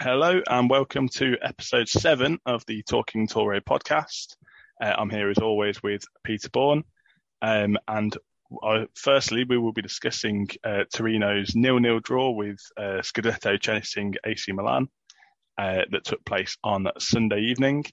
[0.00, 4.36] Hello and welcome to episode seven of the Talking Toro podcast.
[4.80, 6.84] Uh, I'm here as always with Peter Bourne.
[7.42, 8.16] Um, and
[8.62, 14.52] uh, firstly, we will be discussing uh, Torino's nil-nil draw with uh, Scudetto chasing AC
[14.52, 14.86] Milan
[15.58, 17.84] uh, that took place on Sunday evening.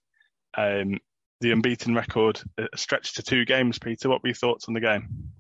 [0.56, 1.00] Um,
[1.42, 2.40] the unbeaten record
[2.76, 3.80] stretched to two games.
[3.80, 5.32] Peter, what were your thoughts on the game?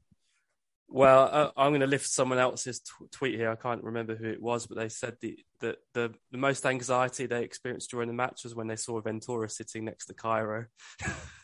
[0.95, 3.51] Well, uh, I'm going to lift someone else's t- tweet here.
[3.51, 7.25] I can't remember who it was, but they said the, the, the, the, most anxiety
[7.25, 10.67] they experienced during the match was when they saw Ventura sitting next to Cairo.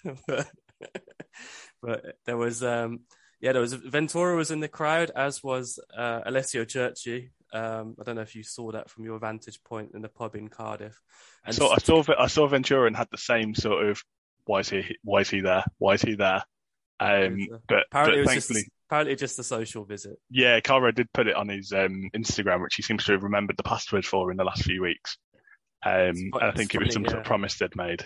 [0.26, 0.48] but,
[1.82, 3.02] but, there was, um,
[3.42, 7.32] yeah, there was Ventura was in the crowd, as was uh, Alessio Cerci.
[7.52, 10.38] Um, I don't know if you saw that from your vantage point in the pub
[10.38, 10.98] in Cardiff.
[11.44, 14.02] And so I saw I saw Ventura and had the same sort of
[14.46, 16.42] why is he why is he there why is he there
[17.02, 20.18] um, but, apparently, but thankfully, apparently just a social visit.
[20.30, 23.56] Yeah, Cairo did put it on his um, Instagram, which he seems to have remembered
[23.56, 25.18] the password for in the last few weeks.
[25.86, 27.12] Um, I think it was some yeah.
[27.12, 28.06] sort of promise they'd made.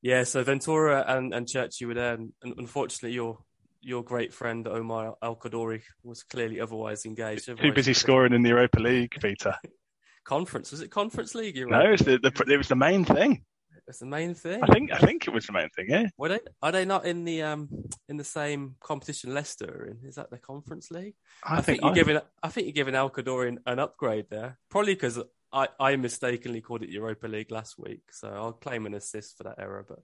[0.00, 3.38] Yeah, so Ventura and, and Cerci were there, and unfortunately, your
[3.80, 7.46] your great friend Omar El Kaddouri was clearly otherwise engaged.
[7.46, 9.56] Too busy scoring in the Europa League, Peter.
[10.24, 11.56] conference was it Conference League?
[11.66, 13.44] No, it was the, the, it was the main thing.
[13.88, 14.62] That's the main thing.
[14.62, 15.86] I think I think it was the main thing.
[15.88, 16.08] Yeah.
[16.18, 16.40] Were they?
[16.60, 17.70] Are they not in the um
[18.06, 20.06] in the same competition Leicester in?
[20.06, 21.14] Is that the Conference League?
[21.42, 21.94] I, I think, think, you're I...
[21.94, 24.58] giving I think you're giving El Kaddouri an upgrade there.
[24.68, 25.18] Probably because
[25.54, 29.44] I I mistakenly called it Europa League last week, so I'll claim an assist for
[29.44, 29.86] that error.
[29.88, 30.00] But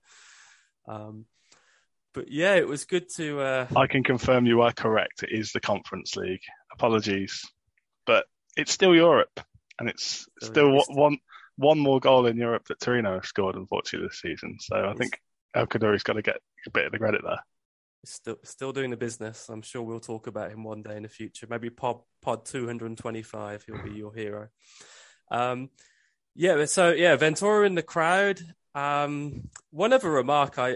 [0.91, 1.27] um,
[2.15, 3.41] but yeah, it was good to.
[3.41, 3.67] Uh...
[3.77, 5.25] I can confirm you are correct.
[5.25, 6.41] It is the Conference League.
[6.73, 7.43] Apologies,
[8.07, 8.25] but
[8.57, 9.41] it's still Europe,
[9.79, 11.19] and it's still, still one
[11.57, 14.59] one more goal in Europe that Torino have scored, unfortunately, this season.
[14.61, 15.21] So I think
[15.55, 17.41] El Kaddouri's got to get a bit of the credit there.
[18.05, 19.49] Still, still doing the business.
[19.49, 21.47] I'm sure we'll talk about him one day in the future.
[21.49, 24.49] Maybe pod pod 225, he'll be your hero.
[25.31, 25.71] Um,
[26.35, 26.65] yeah.
[26.67, 28.41] So yeah, Ventura in the crowd.
[28.75, 30.73] Um, one other remark I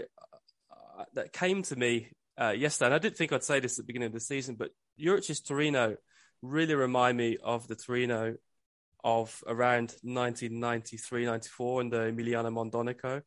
[0.71, 2.09] uh, that came to me
[2.39, 4.55] uh, yesterday, and I didn't think I'd say this at the beginning of the season,
[4.55, 5.97] but Juric's Torino
[6.41, 8.35] really remind me of the Torino
[9.03, 13.21] of around 1993, 94 in the Emiliano Mondonico,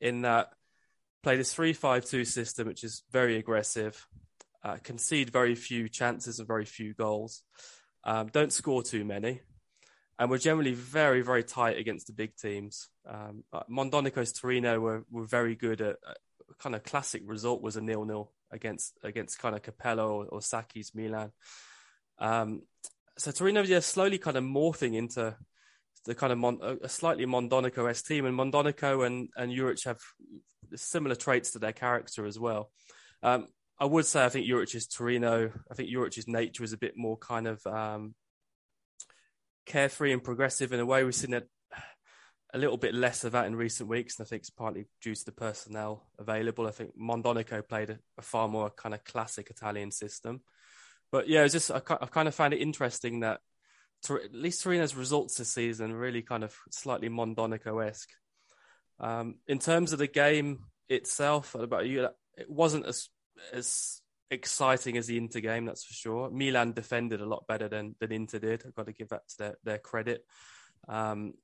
[0.00, 0.52] in that
[1.22, 4.06] play this 3-5-2 system, which is very aggressive,
[4.64, 7.42] uh, concede very few chances and very few goals,
[8.04, 9.40] um, don't score too many,
[10.18, 12.88] and we're generally very, very tight against the big teams.
[13.08, 16.18] Um, uh, Mondonico's Torino were, were very good at, at
[16.58, 20.94] kind of classic result was a nil-nil against against kind of Capello or, or Sacchi's
[20.94, 21.32] Milan.
[22.18, 22.62] Um,
[23.18, 25.36] so Torino are slowly kind of morphing into
[26.04, 30.00] the kind of Mon, a slightly Mondonico-esque team, and Mondonico and and Juric have
[30.74, 32.70] similar traits to their character as well.
[33.22, 33.48] Um,
[33.80, 35.50] I would say I think Juric's Torino.
[35.70, 38.14] I think Juric's nature is a bit more kind of um,
[39.66, 41.04] carefree and progressive in a way.
[41.04, 41.42] We've seen a,
[42.54, 45.14] a little bit less of that in recent weeks, and I think it's partly due
[45.14, 46.66] to the personnel available.
[46.66, 50.40] I think Mondonico played a, a far more kind of classic Italian system.
[51.10, 53.40] But yeah, it's just I, I kind of found it interesting that
[54.08, 58.10] at least Torino's results this season really kind of slightly Mondonico esque.
[59.00, 63.08] Um, in terms of the game itself, about you, it wasn't as
[63.52, 66.30] as exciting as the Inter game, that's for sure.
[66.30, 68.64] Milan defended a lot better than than Inter did.
[68.66, 70.24] I've got to give that to their, their credit.
[70.88, 71.34] Um,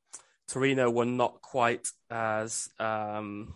[0.49, 3.55] Torino were not quite as um,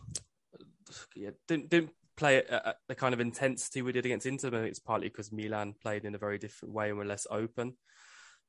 [1.14, 4.50] yeah, didn't didn't play at the kind of intensity we did against Inter.
[4.50, 7.74] Maybe it's partly because Milan played in a very different way and were less open.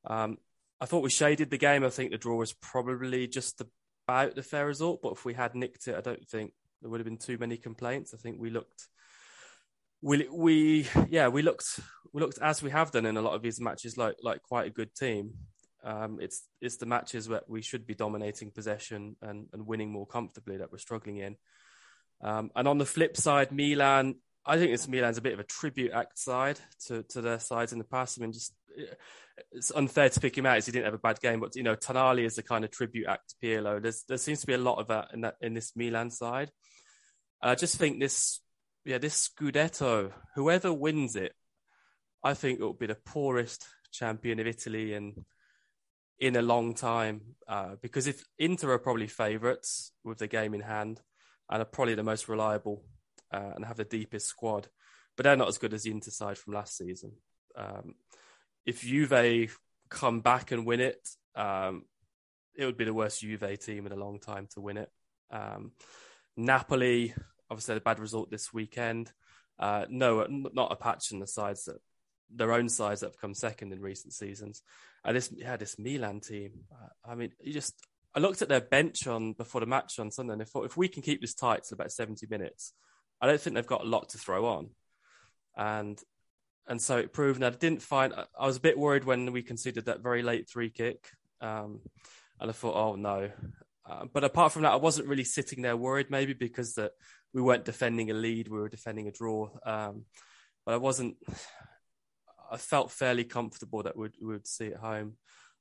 [0.06, 0.38] Um,
[0.81, 1.84] I thought we shaded the game.
[1.84, 3.62] I think the draw was probably just
[4.07, 5.02] about the fair result.
[5.03, 7.57] But if we had nicked it, I don't think there would have been too many
[7.57, 8.13] complaints.
[8.13, 8.88] I think we looked,
[10.01, 11.80] we we yeah we looked
[12.13, 14.68] we looked as we have done in a lot of these matches like like quite
[14.68, 15.34] a good team.
[15.84, 20.07] Um, it's it's the matches where we should be dominating possession and, and winning more
[20.07, 21.36] comfortably that we're struggling in.
[22.22, 24.16] Um, and on the flip side, Milan,
[24.46, 27.72] I think this Milan's a bit of a tribute act side to, to their sides
[27.72, 28.18] in the past.
[28.18, 28.53] I mean, just
[29.52, 31.63] it's unfair to pick him out as he didn't have a bad game, but you
[31.63, 33.81] know, Tonali is the kind of tribute act to Pirlo.
[33.81, 36.51] There's, there seems to be a lot of that in that in this Milan side.
[37.42, 38.42] I just think this,
[38.86, 41.33] yeah, this Scudetto, whoever wins it,
[42.24, 45.25] I think it will be the poorest champion of Italy in
[46.19, 47.22] in a long time.
[47.48, 51.01] Uh, because if Inter are probably favourites with the game in hand,
[51.50, 52.84] and are probably the most reliable
[53.31, 54.68] uh, and have the deepest squad,
[55.16, 57.13] but they're not as good as the Inter side from last season.
[57.56, 57.96] Um,
[58.66, 59.57] if Juve
[59.90, 61.84] come back and win it, um,
[62.56, 64.90] it would be the worst Juve team in a long time to win it.
[65.31, 65.72] Um,
[66.38, 67.13] Napoli
[67.50, 69.12] obviously had a bad result this weekend.
[69.57, 71.78] Uh, no, not a patch in the sides that
[72.34, 74.62] their own sides that have come second in recent seasons.
[75.04, 76.51] And this, yeah, this Milan team.
[77.04, 77.74] I mean, you just
[78.19, 80.75] I looked at their bench on before the match on Sunday, and I thought if
[80.75, 82.74] we can keep this tight to about seventy minutes,
[83.21, 84.71] I don't think they've got a lot to throw on.
[85.56, 85.98] And
[86.68, 88.13] and so it proved that I didn't find.
[88.13, 91.07] I was a bit worried when we conceded that very late three kick,
[91.39, 91.80] um,
[92.42, 93.31] and I thought, oh no.
[93.89, 96.12] Uh, but apart from that, I wasn't really sitting there worried.
[96.12, 96.92] Maybe because that
[97.33, 99.50] we weren't defending a lead, we were defending a draw.
[99.65, 100.04] Um,
[100.65, 101.15] but I wasn't.
[102.51, 105.13] I felt fairly comfortable that we'd, we would see it home.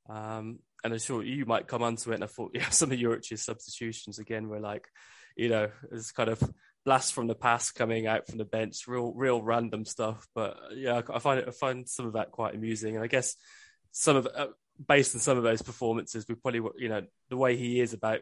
[0.08, 2.16] Um, and I'm sure you might come onto it.
[2.16, 4.88] And I thought, yeah, some of Juric's substitutions again were like,
[5.36, 6.42] you know, it's kind of
[6.84, 10.26] blast from the past coming out from the bench, real, real random stuff.
[10.34, 12.96] But yeah, I find it, I find some of that quite amusing.
[12.96, 13.36] And I guess
[13.92, 14.48] some of, uh,
[14.86, 18.20] based on some of those performances, we probably, you know, the way he is about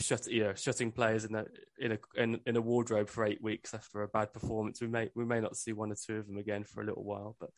[0.00, 1.44] shut, you know, shutting players in a
[1.78, 4.80] in a in, in, a wardrobe for eight weeks after a bad performance.
[4.80, 7.04] We may we may not see one or two of them again for a little
[7.04, 7.36] while.
[7.40, 7.50] But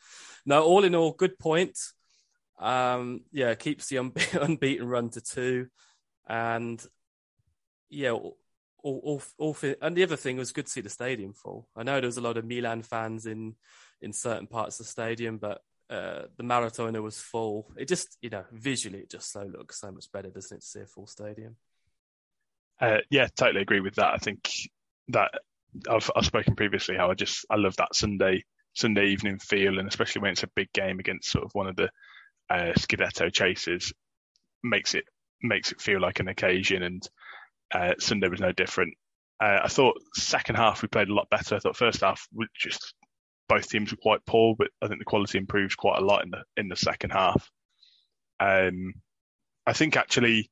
[0.46, 1.78] no, all in all, good point.
[2.60, 5.68] Um, yeah, keeps the unbe- unbeaten run to two,
[6.28, 6.84] and
[7.88, 8.36] yeah, all,
[8.82, 11.68] all, all, all and the other thing was good to see the stadium full.
[11.74, 13.56] I know there was a lot of Milan fans in
[14.00, 15.60] in certain parts of the stadium, but
[15.90, 17.72] uh, the Maratona was full.
[17.76, 20.66] It just, you know, visually, it just so looks so much better, doesn't it, to
[20.66, 21.56] see a full stadium?
[22.80, 24.14] Uh, yeah, totally agree with that.
[24.14, 24.48] I think
[25.08, 25.32] that
[25.90, 29.88] I've, I've spoken previously how I just I love that Sunday Sunday evening feel, and
[29.88, 31.90] especially when it's a big game against sort of one of the
[32.50, 33.92] uh, Scudetto chasers,
[34.62, 35.04] makes it
[35.42, 36.82] makes it feel like an occasion.
[36.82, 37.08] And
[37.72, 38.94] uh, Sunday was no different.
[39.42, 41.56] Uh, I thought second half we played a lot better.
[41.56, 42.94] I thought first half we just
[43.48, 46.30] both teams were quite poor, but I think the quality improved quite a lot in
[46.30, 47.50] the in the second half.
[48.38, 48.94] Um,
[49.66, 50.50] I think actually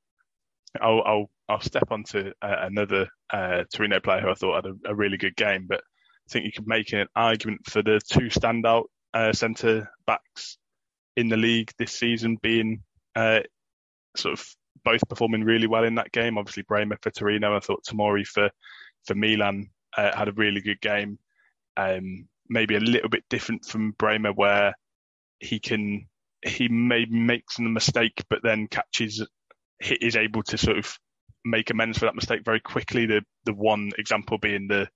[0.81, 4.91] I'll I'll, I'll step onto uh, another uh, Torino player who I thought had a,
[4.91, 8.27] a, really good game, but I think you could make an argument for the two
[8.27, 8.85] standout
[9.15, 10.59] uh, centre backs
[11.19, 12.81] in the league this season being
[13.17, 13.41] uh,
[14.17, 14.47] sort of
[14.85, 16.39] both performing really well in that game.
[16.39, 17.57] Obviously, Bremer for Torino.
[17.57, 18.51] I thought Tomori for
[19.05, 21.19] for Milan uh, had a really good game.
[21.77, 24.75] Um, maybe a little bit different from Bremer, where
[25.41, 26.07] he can
[26.47, 29.27] he maybe makes a mistake, but then catches
[29.81, 30.97] hit is able to sort of
[31.45, 33.07] make amends for that mistake very quickly.
[33.07, 34.89] The the one example being the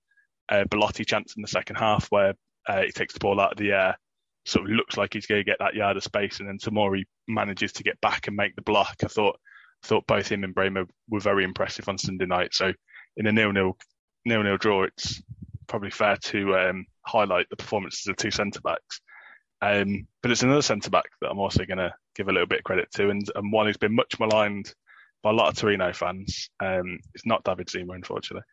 [0.49, 0.65] uh,
[1.05, 2.35] chance in the second half where
[2.69, 3.99] uh, he takes the ball out of the air,
[4.45, 7.05] sort of looks like he's going to get that yard of space, and then Tomori
[7.29, 8.97] manages to get back and make the block.
[9.05, 9.39] I thought
[9.85, 12.55] thought both him and Bremer were very impressive on Sunday night.
[12.55, 12.73] So
[13.17, 13.77] in a nil nil
[14.25, 15.23] nil nil draw, it's
[15.67, 19.01] probably fair to um, highlight the performances of two centre backs.
[19.61, 22.59] Um, but it's another centre back that I'm also going to give a little bit
[22.59, 24.75] of credit to, and, and one who's been much maligned
[25.23, 26.51] by a lot of Torino fans.
[26.61, 28.45] Um, it's not David Zima, unfortunately.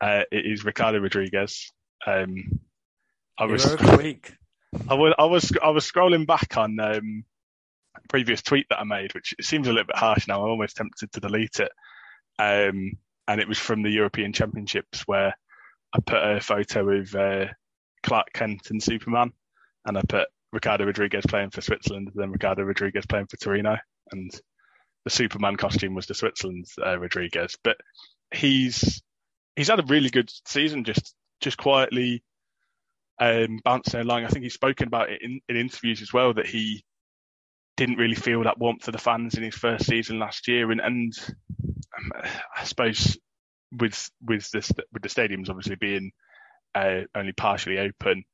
[0.00, 1.72] Uh, it is Ricardo Rodriguez.
[2.04, 2.60] Um,
[3.38, 4.34] I was week.
[4.88, 7.24] I was I was I was scrolling back on um,
[7.96, 10.42] a previous tweet that I made, which seems a little bit harsh now.
[10.42, 11.72] I'm almost tempted to delete it.
[12.38, 12.92] Um,
[13.28, 15.34] and it was from the European Championships where
[15.92, 17.46] I put a photo of uh,
[18.02, 19.32] Clark Kent and Superman,
[19.84, 23.78] and I put Ricardo Rodriguez playing for Switzerland, and then Ricardo Rodriguez playing for Torino,
[24.12, 24.30] and
[25.04, 27.56] the Superman costume was the Switzerland uh, Rodriguez.
[27.62, 27.78] But
[28.32, 29.02] he's
[29.54, 32.22] he's had a really good season, just just quietly
[33.18, 34.24] um, bouncing along.
[34.24, 36.84] I think he's spoken about it in, in interviews as well that he
[37.76, 40.80] didn't really feel that warmth of the fans in his first season last year, and
[40.80, 41.12] and
[41.98, 42.12] um,
[42.56, 43.18] I suppose
[43.72, 46.12] with with the with the stadiums obviously being
[46.74, 48.24] uh, only partially open,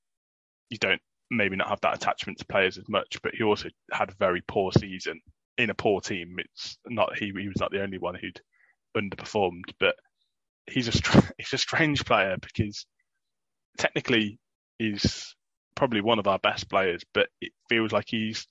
[0.70, 4.10] you don't maybe not have that attachment to players as much, but he also had
[4.10, 5.20] a very poor season
[5.58, 6.36] in a poor team.
[6.38, 8.40] It's not he he was not the only one who'd
[8.96, 9.96] underperformed, but
[10.70, 12.86] he's a he's a strange player because
[13.78, 14.38] technically
[14.78, 15.34] he's
[15.74, 18.46] probably one of our best players, but it feels like he's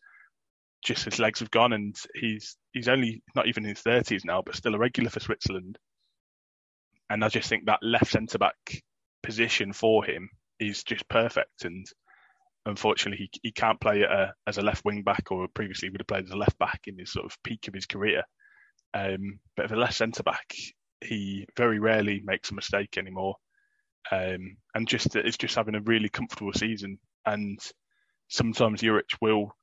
[0.83, 4.41] just his legs have gone and he's he's only not even in his thirties now,
[4.43, 5.77] but still a regular for Switzerland.
[7.09, 8.83] And I just think that left centre back
[9.21, 11.85] position for him is just perfect and
[12.65, 16.07] unfortunately, he, he can't play a, as a left wing back, or previously would have
[16.07, 18.23] played as a left back in his sort of peak of his career.
[18.93, 20.53] Um, but as a left centre back,
[21.03, 23.35] he very rarely makes a mistake anymore,
[24.11, 26.99] um, and just is just having a really comfortable season.
[27.25, 27.59] And
[28.29, 29.55] sometimes Juric will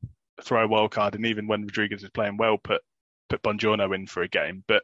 [0.42, 2.83] throw a wild card, and even when Rodriguez is playing well, put
[3.28, 4.64] put Buongiorno in for a game.
[4.66, 4.83] But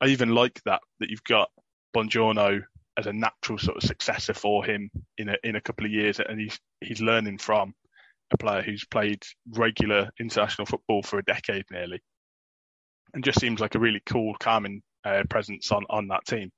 [0.00, 1.50] I even like that that you've got
[1.94, 2.62] Buongiorno
[2.96, 6.20] as a natural sort of successor for him in a in a couple of years,
[6.20, 7.74] and he's he's learning from
[8.32, 12.00] a player who's played regular international football for a decade nearly,
[13.12, 16.50] and just seems like a really cool, calming uh, presence on on that team.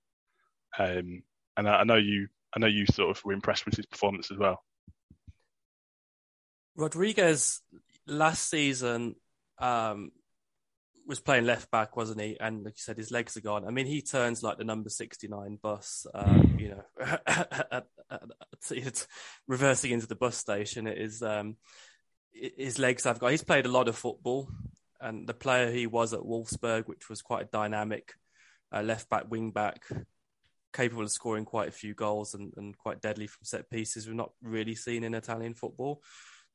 [0.79, 1.23] Um,
[1.57, 4.31] and I, I know you, I know you sort of were impressed with his performance
[4.31, 4.63] as well.
[6.75, 7.61] Rodriguez
[8.07, 9.17] last season
[9.59, 10.11] um,
[11.07, 12.39] was playing left back, wasn't he?
[12.41, 13.67] And like you said, his legs are gone.
[13.67, 17.83] I mean, he turns like the number 69 bus, um, you know,
[18.71, 19.07] it's
[19.47, 20.87] reversing into the bus station.
[20.87, 21.57] It is, um,
[22.33, 24.49] his legs have got, he's played a lot of football.
[24.99, 28.15] And the player he was at Wolfsburg, which was quite a dynamic
[28.73, 29.85] uh, left back, wing back,
[30.77, 34.15] capable of scoring quite a few goals and, and quite deadly from set pieces, we've
[34.15, 36.03] not really seen in Italian football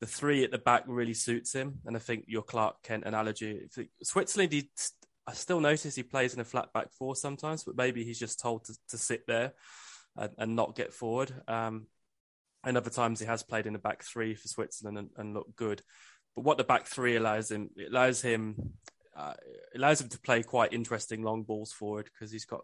[0.02, 1.80] the three at the back really suits him.
[1.86, 3.70] And I think your Clark Kent analogy,
[4.02, 4.70] Switzerland, he,
[5.28, 8.40] I still notice he plays in a flat back four sometimes, but maybe he's just
[8.40, 9.54] told to, to sit there
[10.18, 11.32] and, and, not get forward.
[11.48, 11.86] Um,
[12.64, 15.56] and other times he has played in a back three for Switzerland and, and looked
[15.56, 15.84] good.
[16.36, 18.56] But what the back three allows him, it allows him,
[19.16, 19.34] uh,
[19.76, 22.62] allows him to play quite interesting long balls forward because he's got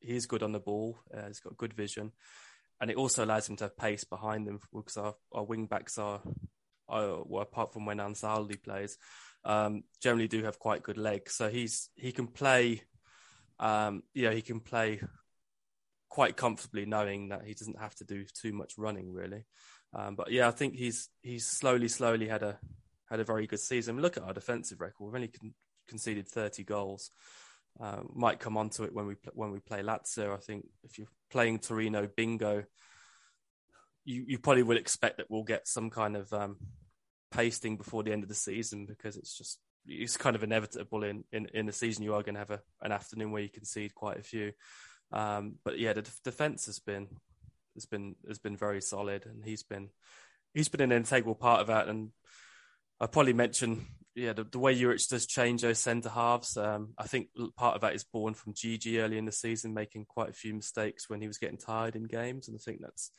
[0.00, 0.98] he's good on the ball.
[1.12, 2.12] Uh, he's got good vision,
[2.80, 5.98] and it also allows him to have pace behind them because our, our wing backs
[5.98, 6.20] are
[6.88, 8.98] uh, well, apart from when Ansaldi plays,
[9.44, 11.34] um, generally do have quite good legs.
[11.34, 12.82] So he's he can play,
[13.58, 15.00] um, know, he can play
[16.08, 19.44] quite comfortably, knowing that he doesn't have to do too much running really.
[19.92, 22.58] Um, but yeah, I think he's he's slowly, slowly had a
[23.10, 24.00] had a very good season.
[24.00, 25.54] Look at our defensive record; we've only con-
[25.88, 27.10] conceded thirty goals.
[27.80, 30.32] Uh, might come onto it when we when we play Lazio.
[30.32, 32.64] I think if you're playing Torino bingo,
[34.04, 36.56] you, you probably would expect that we'll get some kind of um,
[37.32, 41.24] pasting before the end of the season because it's just it's kind of inevitable in
[41.32, 43.94] in, in the season you are going to have a, an afternoon where you concede
[43.94, 44.52] quite a few.
[45.12, 47.08] Um, but yeah, the d- defense has been
[47.74, 49.90] has been has been very solid, and he's been
[50.54, 51.88] he's been an integral part of that.
[51.88, 52.10] And
[53.00, 56.56] I probably mention yeah the, the way Juric does change those centre halves.
[56.56, 60.06] Um, I think part of that is born from Gigi early in the season making
[60.06, 63.10] quite a few mistakes when he was getting tired in games, and I think that's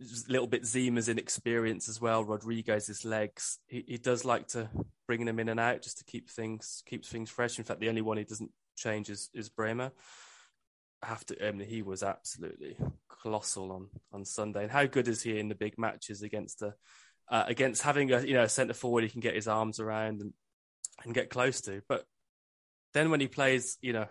[0.00, 2.24] a little bit Zima's inexperience as well.
[2.24, 3.58] Rodriguez's legs.
[3.66, 4.68] He, he does like to
[5.06, 7.58] bring them in and out just to keep things keeps things fresh.
[7.58, 9.92] In fact, the only one he doesn't change is, is Bremer.
[11.02, 11.46] I have to.
[11.46, 12.76] I mean, he was absolutely
[13.22, 14.62] colossal on on Sunday.
[14.62, 16.74] And how good is he in the big matches against a
[17.28, 20.20] uh, against having a you know a centre forward he can get his arms around
[20.20, 20.32] and
[21.04, 21.82] and get close to.
[21.88, 22.04] But
[22.94, 24.06] then when he plays, you know,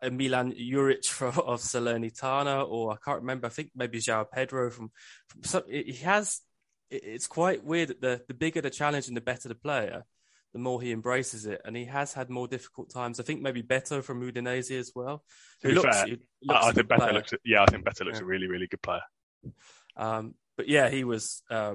[0.00, 3.46] a Milan Djuric of Salernitana, or I can't remember.
[3.46, 4.90] I think maybe João Pedro from.
[5.28, 6.40] from some, he has.
[6.90, 7.96] It's quite weird.
[8.00, 10.04] The the bigger the challenge and the better the player,
[10.54, 11.60] the more he embraces it.
[11.64, 13.20] And he has had more difficult times.
[13.20, 15.22] I think maybe Beto from Udinese as well.
[15.62, 17.34] To looks, fair, looks I, think Beto looks.
[17.44, 18.24] Yeah, I think Beto looks yeah.
[18.24, 19.02] a really really good player.
[19.96, 21.42] Um, but yeah, he was.
[21.50, 21.74] Uh,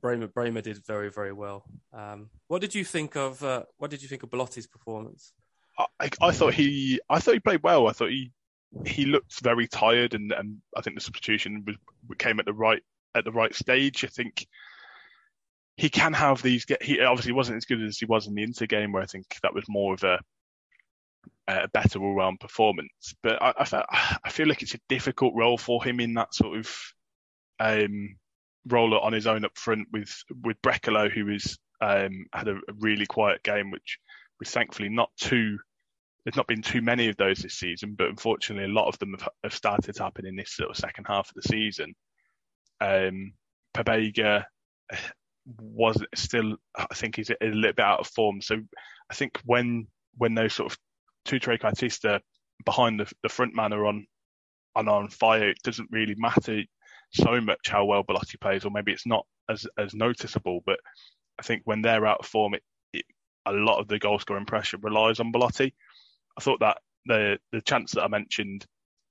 [0.00, 1.64] Bremer, Bremer did very very well.
[1.92, 3.42] Um, what did you think of?
[3.42, 5.32] Uh, what did you think of Belotti's performance?
[5.78, 7.88] I, I thought he I thought he played well.
[7.88, 8.32] I thought he
[8.84, 11.76] he looked very tired, and, and I think the substitution was
[12.18, 12.82] came at the right
[13.14, 14.04] at the right stage.
[14.04, 14.46] I think
[15.76, 16.64] he can have these.
[16.80, 19.26] He obviously wasn't as good as he was in the Inter game, where I think
[19.42, 20.18] that was more of a
[21.48, 23.14] a better all-round performance.
[23.22, 26.34] But I, I, felt, I feel like it's a difficult role for him in that
[26.34, 26.92] sort of
[27.60, 28.16] um,
[28.66, 33.06] role on his own up front with with Brekalo, who was um, had a, really
[33.06, 33.98] quiet game, which
[34.38, 35.58] was thankfully not too
[36.24, 39.12] there's not been too many of those this season, but unfortunately, a lot of them
[39.16, 41.94] have, have started happening in this sort of second half of the season.
[42.80, 43.32] Um,
[43.72, 44.42] Pobega
[45.60, 48.40] was still, I think, he's a, little bit out of form.
[48.42, 48.56] So
[49.08, 49.86] I think when
[50.18, 50.78] when those sort of
[51.26, 52.20] two Trequartista
[52.64, 54.04] behind the, the front man are on
[54.74, 56.62] on on fire, it doesn't really matter
[57.16, 60.60] so much how well Belotti plays, or maybe it's not as as noticeable.
[60.64, 60.78] But
[61.38, 63.04] I think when they're out of form, it, it,
[63.46, 65.74] a lot of the goal scoring pressure relies on Belotti.
[66.38, 68.66] I thought that the the chance that I mentioned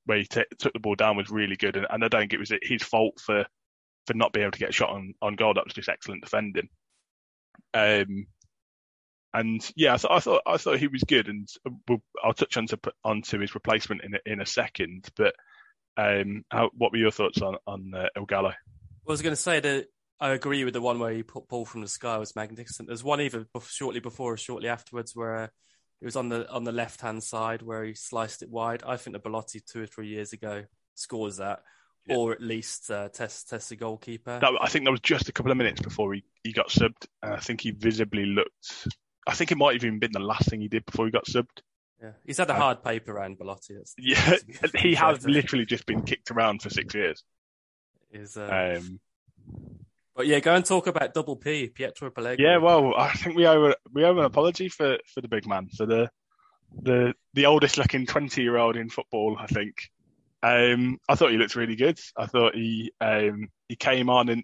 [0.05, 2.33] where he t- took the ball down was really good, and, and I don't think
[2.33, 3.45] it was his fault for
[4.07, 5.53] for not being able to get a shot on, on goal.
[5.53, 6.69] That was just excellent defending.
[7.73, 8.27] Um,
[9.33, 11.47] and yeah, I, th- I thought I thought he was good, and
[11.87, 15.09] we'll, I'll touch onto onto his replacement in in a second.
[15.17, 15.35] But
[15.97, 18.49] um, how, what were your thoughts on on uh, El Gallo?
[18.49, 19.87] I was going to say that
[20.19, 22.87] I agree with the one where he put ball from the sky was magnificent.
[22.87, 25.51] There's one either shortly before or shortly afterwards where
[26.01, 28.83] it was on the on the left hand side where he sliced it wide.
[28.85, 30.63] I think the Belotti two or three years ago
[30.95, 31.63] scores that,
[32.07, 32.15] yeah.
[32.15, 34.39] or at least uh, test test the goalkeeper.
[34.39, 37.07] That, I think that was just a couple of minutes before he, he got subbed,
[37.21, 38.87] and I think he visibly looked.
[39.27, 41.25] I think it might have even been the last thing he did before he got
[41.25, 41.61] subbed.
[42.01, 43.75] Yeah, he's had a uh, hard paper around Belotti.
[43.75, 44.37] That's, yeah,
[44.75, 47.23] he has literally just been kicked around for six years.
[48.11, 48.99] Is uh, um,
[50.15, 52.39] but yeah, go and talk about Double P, Pietro Pellegri.
[52.39, 55.69] Yeah, well, I think we owe we owe an apology for, for the big man,
[55.75, 56.09] for the
[56.81, 59.37] the the oldest looking twenty year old in football.
[59.39, 59.75] I think.
[60.43, 61.99] Um, I thought he looked really good.
[62.15, 64.43] I thought he um, he came on and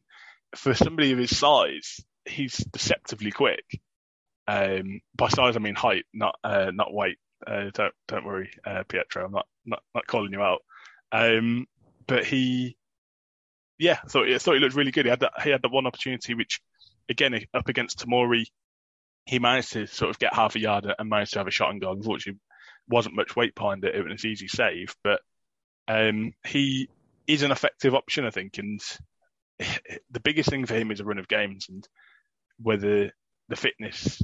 [0.55, 3.65] for somebody of his size, he's deceptively quick.
[4.47, 7.17] Um, by size, I mean height, not uh, not weight.
[7.45, 9.25] Uh, don't don't worry, uh, Pietro.
[9.25, 10.61] I'm not, not not calling you out.
[11.11, 11.67] Um,
[12.07, 12.77] but he,
[13.77, 15.05] yeah, I thought I thought he looked really good.
[15.05, 16.61] He had that he had the one opportunity which,
[17.09, 18.45] again, up against Tomori,
[19.25, 21.71] he managed to sort of get half a yard and managed to have a shot
[21.71, 21.93] and goal.
[21.93, 22.39] Unfortunately,
[22.87, 23.95] wasn't much weight behind it.
[23.95, 25.21] It was an easy save, but
[25.87, 26.89] um, he
[27.27, 28.57] is an effective option, I think.
[28.57, 28.81] And
[30.11, 31.87] the biggest thing for him is a run of games and
[32.59, 33.11] whether
[33.49, 34.21] the fitness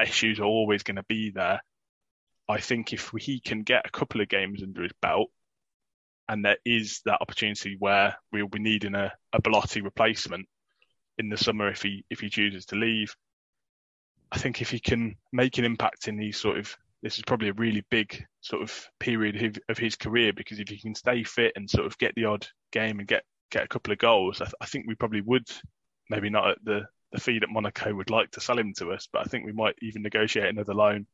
[0.00, 1.60] issues are always going to be there.
[2.48, 5.30] I think if he can get a couple of games under his belt,
[6.28, 10.46] and there is that opportunity where we'll be needing a, a Belotti replacement
[11.18, 13.14] in the summer if he if he chooses to leave.
[14.30, 17.48] I think if he can make an impact in these sort of this is probably
[17.48, 21.52] a really big sort of period of his career because if he can stay fit
[21.56, 24.44] and sort of get the odd game and get get a couple of goals, I,
[24.44, 25.48] th- I think we probably would
[26.10, 29.08] maybe not at the the fee that Monaco would like to sell him to us,
[29.10, 31.06] but I think we might even negotiate another loan.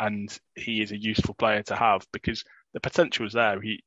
[0.00, 3.60] And he is a useful player to have because the potential is there.
[3.60, 3.82] He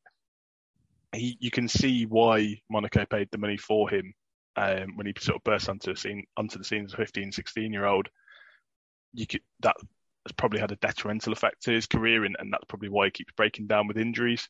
[1.14, 4.14] he you can see why Monaco paid the money for him
[4.56, 7.32] um, when he sort of burst onto the scene onto the scene as a 15,
[7.32, 8.10] 16 year old.
[9.14, 12.66] You could that has probably had a detrimental effect to his career, and, and that's
[12.66, 14.48] probably why he keeps breaking down with injuries.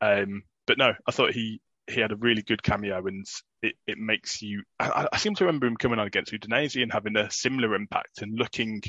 [0.00, 3.26] Um, but no, I thought he he had a really good cameo, and
[3.62, 4.62] it, it makes you.
[4.78, 8.22] I, I seem to remember him coming on against Udinese and having a similar impact
[8.22, 8.82] and looking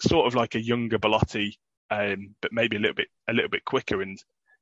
[0.00, 1.58] sort of like a younger Belotti,
[1.90, 4.02] um, but maybe a little bit a little bit quicker.
[4.02, 4.18] And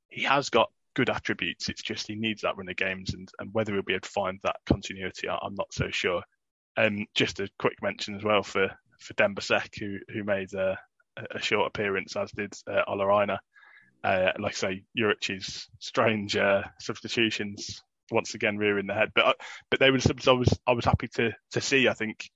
[0.09, 1.69] he has got good attributes.
[1.69, 4.09] It's just he needs that run of games, and, and whether he'll be able to
[4.09, 6.23] find that continuity, I'm not so sure.
[6.77, 10.79] Um, just a quick mention as well for for Seck, who who made a,
[11.31, 13.41] a short appearance, as did uh, Ola Aina.
[14.05, 19.33] Uh, like I say, Juric's strange uh, substitutions once again rearing the head, but uh,
[19.71, 21.89] but they were subs I was I was happy to to see.
[21.89, 22.31] I think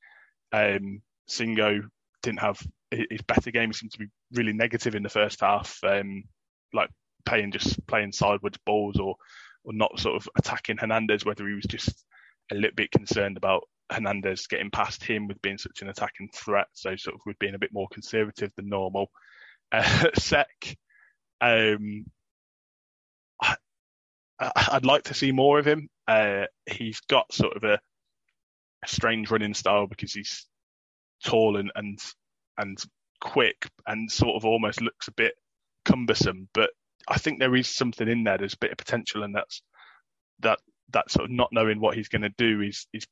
[0.52, 1.82] um, Singo
[2.22, 2.60] didn't have
[2.90, 3.70] his better game.
[3.70, 6.24] He seemed to be really negative in the first half, um,
[6.72, 6.90] like
[7.24, 9.16] playing just playing sideways balls or
[9.64, 11.24] or not sort of attacking Hernandez.
[11.24, 12.04] Whether he was just
[12.50, 16.66] a little bit concerned about Hernandez getting past him with being such an attacking threat,
[16.72, 19.10] so sort of with being a bit more conservative than normal.
[19.74, 20.76] Uh, Seck,
[21.40, 22.04] um,
[24.38, 25.88] I, would like to see more of him.
[26.06, 27.80] Uh, he's got sort of a,
[28.84, 30.46] a, strange running style because he's
[31.24, 31.98] tall and and
[32.58, 32.82] and
[33.20, 35.34] quick and sort of almost looks a bit
[35.84, 36.48] cumbersome.
[36.52, 36.70] But
[37.08, 38.38] I think there is something in there.
[38.38, 39.62] There's a bit of potential, and that's
[40.40, 40.58] that
[40.92, 43.06] that sort of not knowing what he's going to do is is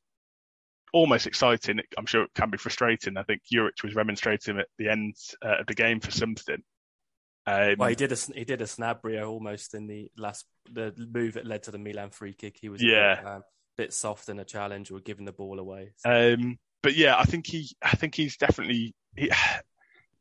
[0.92, 1.80] almost exciting.
[1.96, 3.16] I'm sure it can be frustrating.
[3.16, 6.62] I think Juric was remonstrating at the end uh, of the game for something.
[7.46, 11.34] Um, well, he did a he did a Sanabria almost in the last the move
[11.34, 12.58] that led to the Milan free kick.
[12.60, 13.12] He was yeah.
[13.12, 13.42] a bit, um,
[13.76, 15.92] bit soft in a challenge or giving the ball away.
[15.96, 16.34] So.
[16.34, 19.30] Um, but yeah, I think he I think he's definitely he,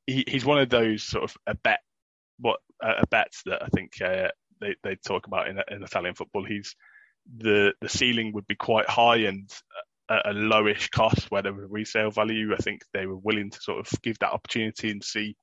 [0.08, 1.80] he he's one of those sort of a bet
[2.40, 4.30] what a bet that I think uh,
[4.62, 6.44] they they talk about in, in Italian football.
[6.44, 6.76] He's
[7.38, 9.50] the the ceiling would be quite high and
[10.10, 12.54] a, a lowish cost where there was resale value.
[12.54, 15.36] I think they were willing to sort of give that opportunity and see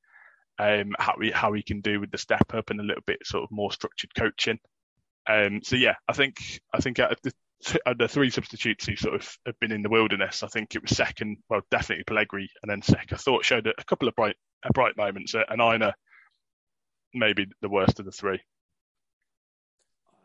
[0.58, 3.18] um, how he how he can do with the step up and a little bit
[3.24, 4.58] sort of more structured coaching.
[5.28, 7.32] Um, so yeah, I think I think of the,
[7.98, 10.96] the three substitutes who sort of have been in the wilderness, I think it was
[10.96, 13.08] second, well definitely Pellegri and then Seck.
[13.12, 14.36] I thought showed a, couple of bright
[14.74, 15.94] bright moments, uh, and Aina
[17.14, 18.40] maybe the worst of the three.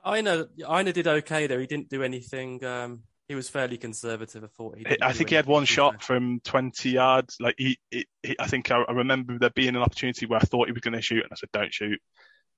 [0.06, 1.60] Aina Aina did okay though.
[1.60, 2.64] He didn't do anything.
[2.64, 4.44] Um, he was fairly conservative.
[4.44, 4.78] I thought.
[4.78, 7.38] He I think he had one shot from 20 yards.
[7.40, 10.44] Like he, he, he I think I, I, remember there being an opportunity where I
[10.44, 12.00] thought he was going to shoot, and I said, "Don't shoot."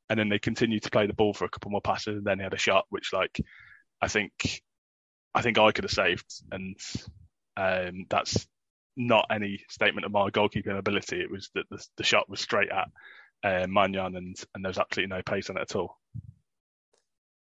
[0.10, 2.40] And then they continued to play the ball for a couple more passes, and then
[2.40, 3.40] he had a shot, which like
[4.04, 4.62] I think,
[5.34, 6.76] I think I could have saved, and
[7.56, 8.46] um, that's
[8.98, 11.22] not any statement of my goalkeeping ability.
[11.22, 12.90] It was that the, the shot was straight at
[13.44, 15.98] uh, Maignan, and and there was absolutely no pace on it at all.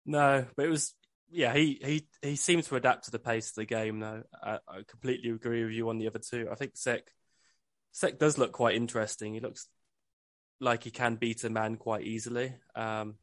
[0.05, 0.95] No, but it was
[1.31, 4.01] yeah, he, he he seems to adapt to the pace of the game.
[4.01, 6.47] Though I, I completely agree with you on the other two.
[6.53, 7.11] I think Seck
[7.93, 9.33] Seck does look quite interesting.
[9.33, 9.67] He looks
[10.61, 12.53] like he can beat a man quite easily.
[12.77, 13.15] Um,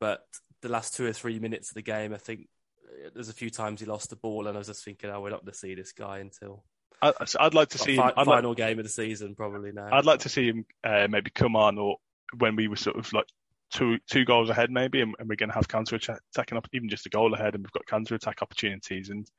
[0.00, 0.24] but
[0.64, 2.48] the last two or three minutes of the game, I think
[2.88, 5.20] uh, there's a few times he lost the ball, and I was just thinking, oh,
[5.20, 6.64] we're not going to see this guy until.
[7.02, 8.14] I, would like to see fi- him.
[8.16, 9.90] I'd final like, game of the season, probably now.
[9.92, 11.98] I'd like to see him uh, maybe come on, or
[12.38, 13.26] when we were sort of like
[13.70, 16.88] two two goals ahead maybe, and, and we're going to have counter attacking up even
[16.88, 19.30] just a goal ahead, and we've got counter attack opportunities, and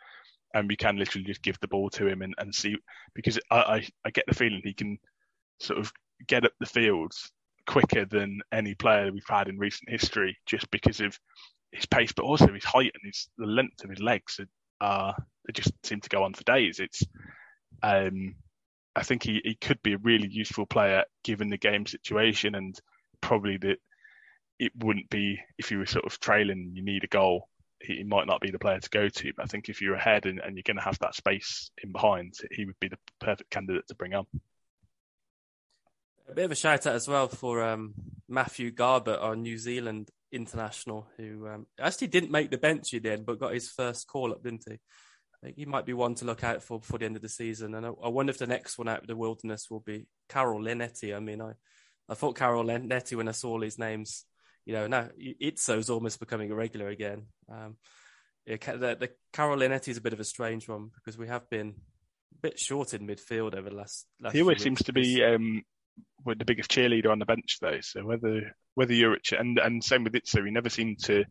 [0.54, 2.76] and we can literally just give the ball to him and, and see
[3.16, 5.00] because I, I, I get the feeling he can
[5.60, 5.92] sort of
[6.28, 7.14] get up the field
[7.66, 11.18] quicker than any player we've had in recent history, just because of
[11.72, 14.40] his pace, but also his height and his the length of his legs.
[14.82, 16.80] are they just seem to go on for days.
[16.80, 17.04] It's
[17.84, 18.36] um,
[18.96, 22.80] I think he, he could be a really useful player given the game situation and
[23.22, 23.78] probably that
[24.60, 27.50] it wouldn't be if you were sort of trailing you need a goal
[27.82, 30.26] he, might not be the player to go to but I think if you're ahead
[30.26, 33.50] and, and you're going to have that space in behind he would be the perfect
[33.52, 34.26] candidate to bring on.
[36.28, 37.94] A bit of a shout out as well for um,
[38.28, 43.12] Matthew Garbett, our New Zealand international, who um, actually didn't make the bench in the
[43.12, 44.74] end, but got his first call up, didn't he?
[44.74, 47.30] I think he might be one to look out for before the end of the
[47.30, 47.76] season.
[47.76, 50.64] And I, I wonder if the next one out of the wilderness will be Karol
[50.64, 51.16] Linetty.
[51.16, 51.52] I mean, I,
[52.10, 54.26] I thought Karol Linetty when I saw all his names,
[54.66, 55.10] you know, now
[55.42, 57.28] Izzo's almost becoming a regular again.
[57.52, 57.78] Um,
[58.46, 61.50] yeah, the, the Karol Linetty is a bit of a strange one because we have
[61.50, 61.76] been
[62.34, 64.08] a bit short in midfield over the last.
[64.20, 65.64] last he always seems to be um,
[66.26, 67.80] with the biggest cheerleader on the bench though.
[67.82, 71.24] So whether whether Juric and and same with Izzo, he never seemed to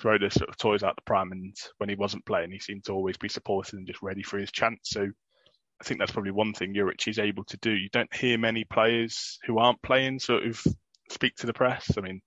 [0.00, 1.32] throw the sort of toys out the pram.
[1.32, 4.38] And when he wasn't playing, he seemed to always be supported and just ready for
[4.38, 4.80] his chance.
[4.84, 5.08] So
[5.80, 7.70] I think that's probably one thing Juric is able to do.
[7.70, 10.62] You don't hear many players who aren't playing sort of
[11.10, 11.90] speak to the press.
[11.96, 12.20] I mean,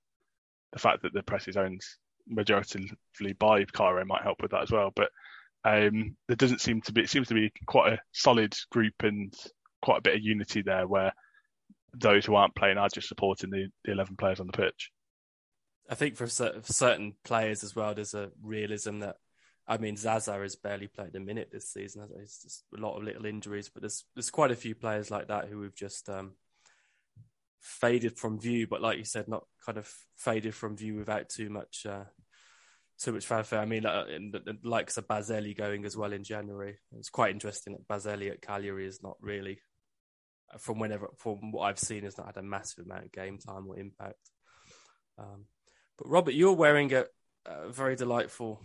[0.71, 1.81] the fact that the press is owned
[2.31, 4.91] majoritarily by Cairo might help with that as well.
[4.95, 5.09] But
[5.65, 7.01] um, there doesn't seem to be.
[7.01, 9.33] It seems to be quite a solid group and
[9.81, 11.13] quite a bit of unity there, where
[11.93, 14.91] those who aren't playing are just supporting the, the 11 players on the pitch.
[15.89, 19.15] I think for certain players as well, there's a realism that,
[19.67, 22.07] I mean, Zaza has barely played a minute this season.
[22.21, 25.27] It's just a lot of little injuries, but there's there's quite a few players like
[25.27, 26.33] that who have just um,
[27.59, 28.67] faded from view.
[28.67, 32.05] But like you said, not kind of faded from view without too much uh,
[32.99, 33.59] too much fanfare.
[33.59, 36.77] I mean, uh, the, the likes of Baselli going as well in January.
[36.97, 39.59] It's quite interesting that Baselli at Cagliari is not really
[40.57, 43.67] from whenever from what I've seen has not had a massive amount of game time
[43.67, 44.31] or impact.
[45.17, 45.45] Um,
[45.97, 47.05] but Robert, you're wearing a,
[47.45, 48.61] a, very delightful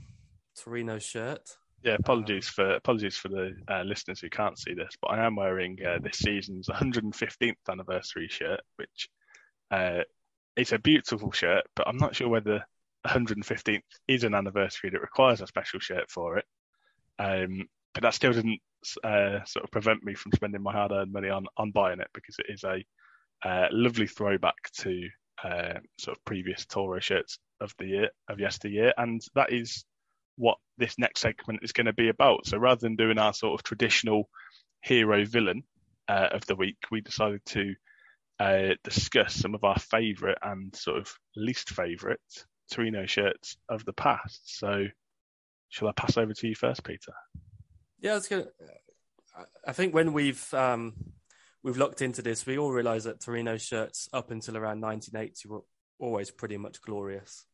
[0.57, 1.57] Torino shirt.
[1.83, 5.27] Yeah, apologies um, for apologies for the uh, listeners who can't see this, but I
[5.27, 9.09] am wearing uh, this season's 115th anniversary shirt, which
[9.71, 10.03] uh,
[10.57, 12.65] it's a beautiful shirt, but I'm not sure whether
[13.07, 16.45] 115th is an anniversary that requires a special shirt for it.
[17.19, 18.61] Um, but that still doesn't
[19.03, 22.37] uh, sort of prevent me from spending my hard-earned money on on buying it because
[22.39, 22.85] it is a
[23.47, 25.09] uh, lovely throwback to
[25.43, 29.85] uh, sort of previous Toro shirts of the year of yesteryear, and that is
[30.37, 32.47] what this next segment is going to be about.
[32.47, 34.29] So rather than doing our sort of traditional
[34.83, 35.65] hero villain
[36.09, 37.75] uh, of the week, we decided to
[38.41, 42.19] uh, discuss some of our favourite and sort of least favourite
[42.73, 44.59] Torino shirts of the past.
[44.59, 44.87] So,
[45.69, 47.13] shall I pass over to you first, Peter?
[48.05, 48.49] Yeah, it's good.
[49.67, 50.93] I think when we've um,
[51.63, 55.63] we've looked into this, we all realise that Torino shirts up until around 1980 were
[55.99, 57.47] always pretty much glorious.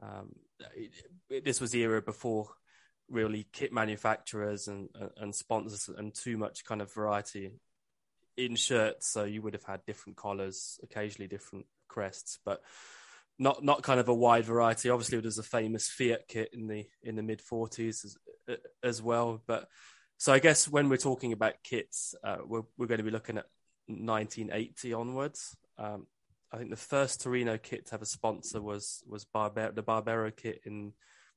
[0.00, 0.30] Um,
[0.74, 0.92] it,
[1.28, 2.48] it, this was the era before
[3.10, 7.50] really kit manufacturers and and sponsors and too much kind of variety
[8.38, 9.08] in shirts.
[9.08, 12.62] So you would have had different collars, occasionally different crests, but
[13.42, 14.88] not not kind of a wide variety.
[14.88, 18.16] Obviously, there's a famous Fiat kit in the in the mid 40s as,
[18.82, 19.42] as well.
[19.46, 19.68] But
[20.16, 23.38] so I guess when we're talking about kits, uh, we're we're going to be looking
[23.38, 23.46] at
[23.88, 25.56] 1980 onwards.
[25.76, 26.06] Um,
[26.52, 30.34] I think the first Torino kit to have a sponsor was was Barber- the Barbero
[30.34, 30.92] kit in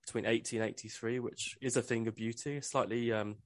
[0.05, 2.61] between 80 and 83, which is a thing of beauty.
[2.61, 3.37] Slightly, um,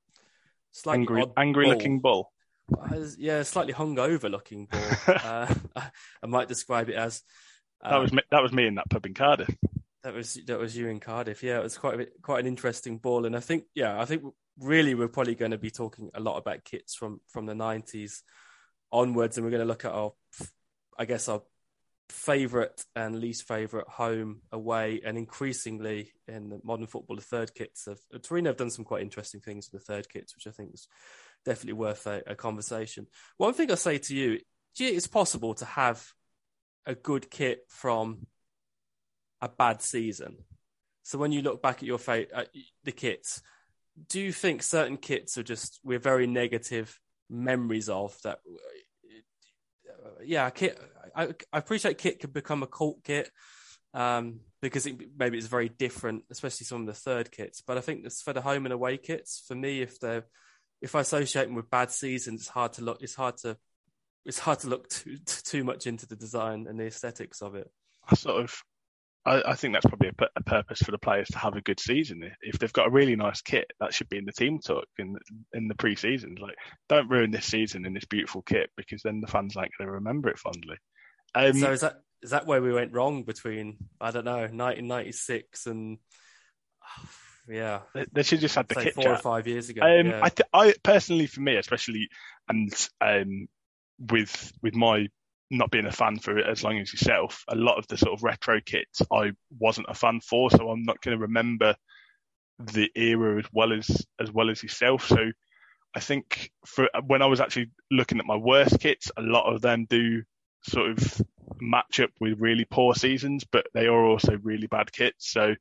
[0.71, 2.33] slightly angry, angry looking bull.
[2.77, 4.81] Uh, yeah, slightly hungover looking bull.
[5.07, 5.53] uh,
[6.23, 7.23] I might describe it as.
[7.81, 9.55] Um, that was me, that was me in that pub in Cardiff.
[10.03, 11.43] That was that was you in Cardiff.
[11.43, 14.05] Yeah, it was quite a bit, quite an interesting ball, and I think yeah, I
[14.05, 14.23] think
[14.59, 18.23] really we're probably going to be talking a lot about kits from from the nineties
[18.91, 20.13] onwards, and we're going to look at our,
[20.97, 21.41] I guess our
[22.09, 27.85] favorite and least favorite home away and increasingly in the modern football the third kits
[27.85, 30.73] have Torino have done some quite interesting things with the third kits which I think
[30.73, 30.87] is
[31.45, 33.05] definitely worth a, a conversation
[33.37, 34.39] one thing I say to you
[34.79, 36.03] it's possible to have
[36.89, 38.25] a good kit from
[39.41, 40.37] a bad season.
[41.03, 42.47] So when you look back at your fa-
[42.83, 43.41] the kits,
[44.09, 46.99] do you think certain kits are just we're very negative
[47.29, 48.39] memories of that?
[50.23, 50.79] Yeah, kit.
[51.15, 53.29] I, I appreciate kit could become a cult kit
[53.93, 57.61] um, because it, maybe it's very different, especially some of the third kits.
[57.61, 60.25] But I think this, for the home and away kits, for me, if they're
[60.81, 63.01] if I associate them with bad seasons, it's hard to look.
[63.01, 63.57] It's hard to
[64.29, 67.69] it's hard to look too too much into the design and the aesthetics of it.
[68.07, 68.55] I sort of
[69.25, 71.79] I, I think that's probably a, a, purpose for the players to have a good
[71.79, 72.31] season.
[72.41, 75.17] If they've got a really nice kit, that should be in the team talk in
[75.53, 76.37] in the pre-season.
[76.39, 76.55] Like,
[76.87, 79.93] don't ruin this season in this beautiful kit because then the fans aren't going to
[79.93, 80.77] remember it fondly.
[81.35, 85.65] Um, so is that is that where we went wrong between I don't know 1996
[85.65, 85.97] and
[87.49, 87.81] yeah.
[87.95, 89.13] They, they should just had the kit four chat.
[89.13, 89.81] or five years ago.
[89.81, 90.19] Um, yeah.
[90.21, 92.09] I, th- I personally, for me, especially,
[92.47, 93.47] and um,
[93.99, 95.07] with with my
[95.51, 98.13] not being a fan for it as long as yourself, a lot of the sort
[98.13, 101.75] of retro kits I wasn't a fan for, so I'm not going to remember
[102.59, 105.07] the era as well as as well as yourself.
[105.07, 105.31] So
[105.95, 109.61] I think for when I was actually looking at my worst kits, a lot of
[109.61, 110.23] them do
[110.61, 111.21] sort of
[111.59, 115.31] match up with really poor seasons, but they are also really bad kits.
[115.31, 115.55] So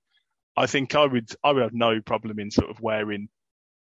[0.57, 3.29] I think I would I would have no problem in sort of wearing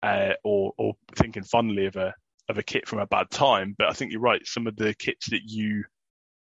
[0.01, 2.13] uh, or or thinking fondly of a
[2.49, 3.75] of a kit from a bad time.
[3.77, 4.45] But I think you're right.
[4.45, 5.85] Some of the kits that you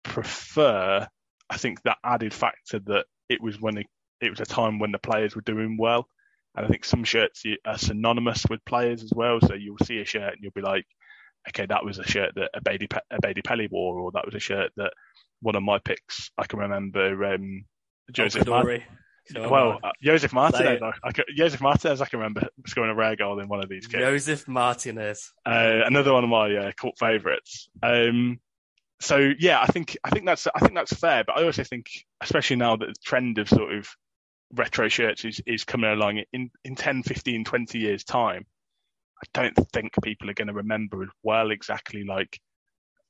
[0.04, 1.08] prefer,
[1.50, 3.88] I think that added factor that it was when it,
[4.22, 6.08] it was a time when the players were doing well.
[6.56, 9.40] And I think some shirts are synonymous with players as well.
[9.42, 10.86] So you'll see a shirt and you'll be like,
[11.50, 14.36] okay, that was a shirt that a Baby a Baby Pelly wore, or that was
[14.36, 14.94] a shirt that
[15.42, 16.32] one of my picks.
[16.38, 17.66] I can remember um,
[18.12, 18.44] Joseph.
[19.34, 19.80] Come well, on.
[19.84, 20.82] uh, Josef Martinez.
[20.82, 20.84] it.
[20.84, 22.02] I, I, can- Josef Martinez.
[22.02, 24.04] I can remember scoring a rare goal in one of these games.
[24.04, 25.32] Josef Martinez.
[25.46, 27.70] Uh, another one of my uh, cult favourites.
[27.84, 28.40] Um,
[29.00, 31.24] so yeah, I think I think that's I think that's fair.
[31.24, 31.88] But I also think,
[32.22, 33.88] especially now that the trend of sort of
[34.54, 38.46] retro shirts is, is coming along in, in 10, 15, 20 years time,
[39.22, 42.40] I don't think people are going to remember as well exactly like,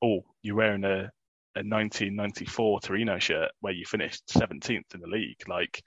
[0.02, 1.12] oh, you're wearing a,
[1.56, 5.42] a 1994 Torino shirt where you finished 17th in the league.
[5.48, 5.82] Like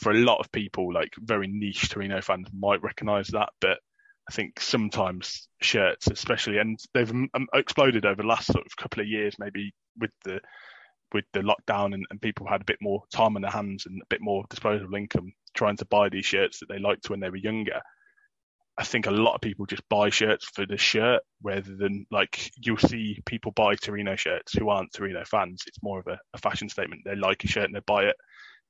[0.00, 3.78] for a lot of people, like very niche Torino fans might recognise that, but
[4.28, 9.00] I think sometimes shirts, especially, and they've um, exploded over the last sort of couple
[9.00, 10.40] of years, maybe with the
[11.12, 14.02] with the lockdown and, and people had a bit more time on their hands and
[14.02, 17.30] a bit more disposable income trying to buy these shirts that they liked when they
[17.30, 17.80] were younger.
[18.78, 22.50] I think a lot of people just buy shirts for the shirt rather than like
[22.56, 25.62] you'll see people buy Torino shirts who aren't Torino fans.
[25.66, 27.02] It's more of a, a fashion statement.
[27.04, 28.16] They like a shirt and they buy it.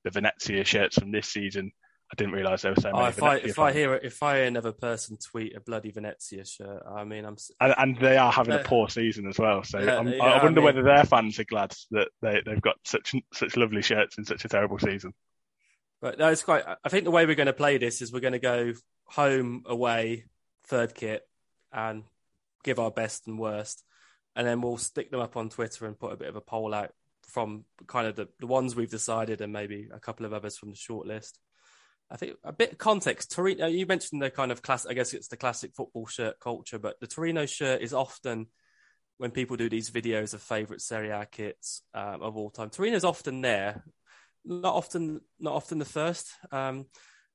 [0.06, 1.72] The Venezia shirts from this season,
[2.12, 3.08] I didn't realise there were so Oh, many.
[3.08, 6.44] if I Venezia if I hear if I hear another person tweet a bloody Venezia
[6.44, 9.64] shirt, I mean I'm and, and they are having a poor season as well.
[9.64, 12.40] So Yeah, I'm, yeah, I I wonder mean- whether their fans are glad that they,
[12.46, 15.12] they've got such such lovely shirts in such a terrible season.
[16.00, 16.62] But no, it's quite.
[16.84, 18.74] I think the way we're going to play this is we're going to go
[19.06, 20.26] home, away,
[20.68, 21.22] third kit,
[21.72, 22.04] and
[22.62, 23.82] give our best and worst,
[24.36, 26.74] and then we'll stick them up on Twitter and put a bit of a poll
[26.74, 26.92] out
[27.26, 30.70] from kind of the, the ones we've decided and maybe a couple of others from
[30.70, 31.32] the shortlist.
[32.10, 33.32] I think a bit of context.
[33.32, 34.86] Torino, you mentioned the kind of class.
[34.86, 38.46] I guess it's the classic football shirt culture, but the Torino shirt is often
[39.18, 42.70] when people do these videos of favorite Serie A kits um, of all time.
[42.70, 43.82] Torino's often there,
[44.44, 46.30] not often, not often the first.
[46.52, 46.86] Um,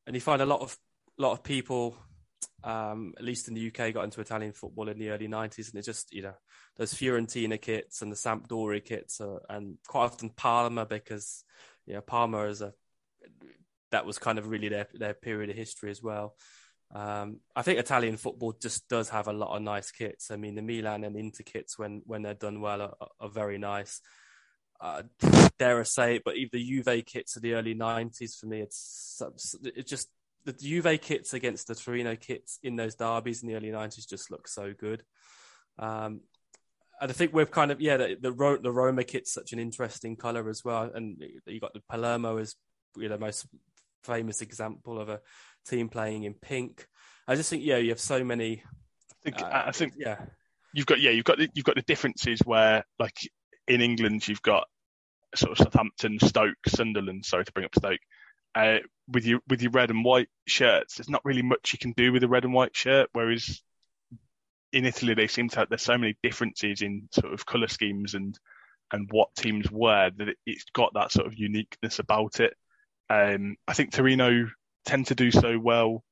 [0.07, 0.77] and you find a lot of
[1.17, 1.97] lot of people,
[2.63, 5.79] um, at least in the UK, got into Italian football in the early '90s, and
[5.79, 6.35] it just you know
[6.77, 11.43] those Fiorentina kits and the Sampdoria kits, and quite often Parma because
[11.85, 12.73] you know Parma is a
[13.91, 16.35] that was kind of really their their period of history as well.
[16.93, 20.29] Um, I think Italian football just does have a lot of nice kits.
[20.29, 23.57] I mean, the Milan and Inter kits, when when they're done well, are, are very
[23.57, 24.01] nice.
[24.79, 25.03] Uh,
[25.59, 28.61] dare I say it, but even the Juve kits of the early '90s for me,
[28.61, 29.21] it's
[29.63, 30.09] it just
[30.45, 34.31] the Juve kits against the Torino kits in those derbies in the early '90s just
[34.31, 35.03] look so good.
[35.79, 36.21] Um,
[36.99, 39.59] and I think we've kind of yeah, the the, Ro- the Roma kit's such an
[39.59, 42.55] interesting color as well, and you got the Palermo as
[42.95, 43.47] you know most
[44.03, 45.19] famous example of a
[45.67, 46.87] team playing in pink.
[47.27, 48.63] I just think yeah, you have so many.
[48.63, 50.17] I think uh, I think yeah,
[50.73, 53.17] you've got yeah you've got the, you've got the differences where like
[53.67, 54.67] in England you've got
[55.35, 57.25] sort of Southampton, Stoke, Sunderland.
[57.25, 57.99] Sorry to bring up Stoke.
[58.55, 61.93] Uh, with your with your red and white shirts, there's not really much you can
[61.93, 63.09] do with a red and white shirt.
[63.13, 63.61] Whereas
[64.73, 68.13] in Italy, they seem to have there's so many differences in sort of colour schemes
[68.13, 68.37] and
[68.91, 72.53] and what teams wear that it, it's got that sort of uniqueness about it.
[73.09, 74.47] Um, I think Torino
[74.85, 76.03] tend to do so well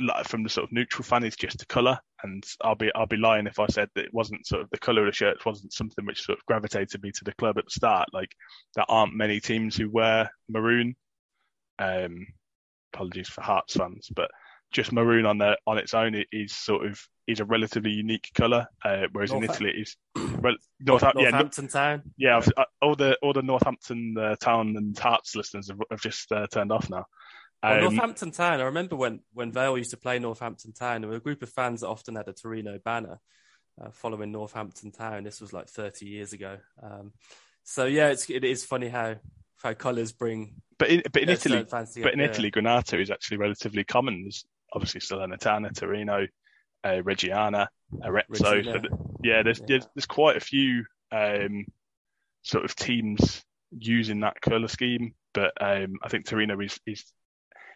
[0.00, 3.06] like, from the sort of neutral fan is just the colour, and I'll be I'll
[3.06, 5.44] be lying if I said that it wasn't sort of the colour of the shirts
[5.44, 8.08] wasn't something which sort of gravitated me to the club at the start.
[8.12, 8.30] Like
[8.74, 10.96] there aren't many teams who wear maroon.
[11.78, 12.26] Um,
[12.92, 14.30] apologies for Hearts fans, but
[14.72, 18.66] just maroon on the on its own is sort of is a relatively unique colour,
[18.84, 19.96] uh, whereas in Italy it is
[20.42, 22.02] well, North, yeah, no- Northampton Town.
[22.16, 26.00] yeah, I've, uh, all the all the Northampton uh, town and Hearts listeners have, have
[26.00, 27.04] just uh, turned off now.
[27.62, 28.60] Well, Um, Northampton Town.
[28.60, 31.00] I remember when when Vale used to play Northampton Town.
[31.00, 33.20] There were a group of fans that often had a Torino banner
[33.82, 35.24] uh, following Northampton Town.
[35.24, 36.58] This was like 30 years ago.
[36.82, 37.12] Um,
[37.64, 39.16] so yeah, it's it is funny how
[39.62, 42.20] how colours bring but in, but in Italy, but in.
[42.20, 44.22] Italy, Granato is actually relatively common.
[44.22, 46.26] There's obviously Salernitana, Torino,
[46.84, 47.66] uh, Reggiana,
[48.02, 48.36] Arezzo.
[48.36, 48.84] So th-
[49.22, 49.64] yeah, there's, Yeah.
[49.66, 51.66] there's there's quite a few um,
[52.42, 57.04] sort of teams using that colour scheme, but um, I think Torino is is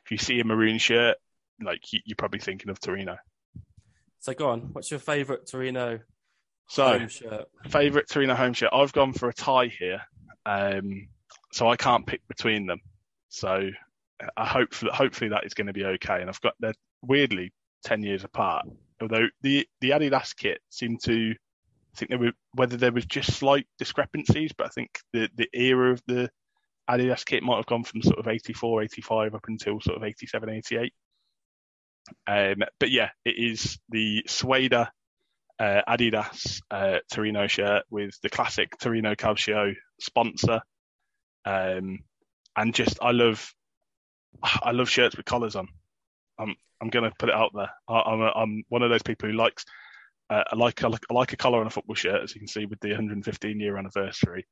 [0.04, 1.16] if you see a maroon shirt,
[1.62, 3.16] like you, are probably thinking of Torino.
[4.20, 4.72] So go on.
[4.72, 5.98] What's your favourite Torino
[6.68, 7.46] so, home shirt?
[7.68, 8.70] Favourite Torino home shirt.
[8.72, 10.02] I've gone for a tie here,
[10.46, 11.08] um,
[11.52, 12.80] so I can't pick between them.
[13.28, 13.70] So
[14.36, 16.20] I hope hopefully that is going to be okay.
[16.20, 17.52] And I've got they're weirdly
[17.84, 18.66] ten years apart.
[19.00, 23.32] Although the the Adidas kit seemed to, I think there were whether there was just
[23.32, 26.30] slight discrepancies, but I think the the era of the
[26.88, 30.48] Adidas kit might have gone from sort of 84, 85 up until sort of 87,
[30.48, 30.92] 88.
[32.26, 34.88] Um, but yeah, it is the Sweda
[35.58, 40.62] uh, Adidas uh, Torino shirt with the classic Torino Calcio sponsor.
[41.44, 42.00] Um,
[42.56, 43.52] and just, I love,
[44.42, 45.68] I love shirts with collars on.
[46.38, 47.70] I'm, I'm to put it out there.
[47.88, 49.64] I, am a, I'm one of those people who likes,
[50.30, 52.40] uh, I like, I like, I like a collar on a football shirt, as you
[52.40, 54.46] can see with the 115 year anniversary.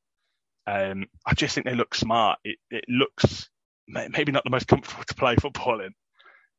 [0.67, 2.39] Um, I just think they look smart.
[2.45, 3.49] It, it looks
[3.89, 5.95] maybe not the most comfortable to play football in,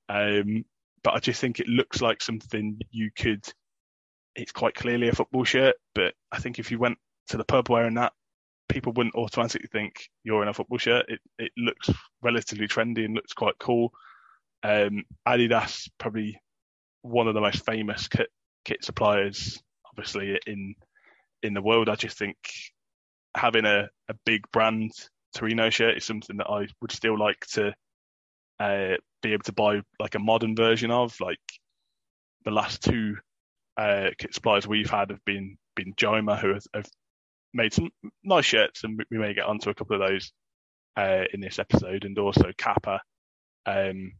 [0.09, 0.65] um,
[1.03, 3.45] but I just think it looks like something you could.
[4.35, 6.97] It's quite clearly a football shirt, but I think if you went
[7.29, 8.13] to the pub wearing that,
[8.71, 11.05] people wouldn't automatically think you're in a football shirt.
[11.09, 11.89] It it looks
[12.21, 13.91] relatively trendy and looks quite cool.
[14.63, 16.39] Um, Adidas probably
[17.01, 18.29] one of the most famous kit,
[18.63, 20.75] kit suppliers, obviously in
[21.43, 21.89] in the world.
[21.89, 22.37] I just think
[23.35, 24.91] having a, a big brand
[25.35, 27.73] Torino shirt is something that I would still like to
[28.59, 31.19] uh, be able to buy like a modern version of.
[31.19, 31.39] Like
[32.45, 33.17] the last two
[33.77, 36.89] uh, kit suppliers we've had have been been Joma, who have, have
[37.53, 37.89] made some
[38.23, 40.31] nice shirts, and we may get onto a couple of those
[40.97, 43.01] uh, in this episode, and also Kappa
[43.65, 44.13] um,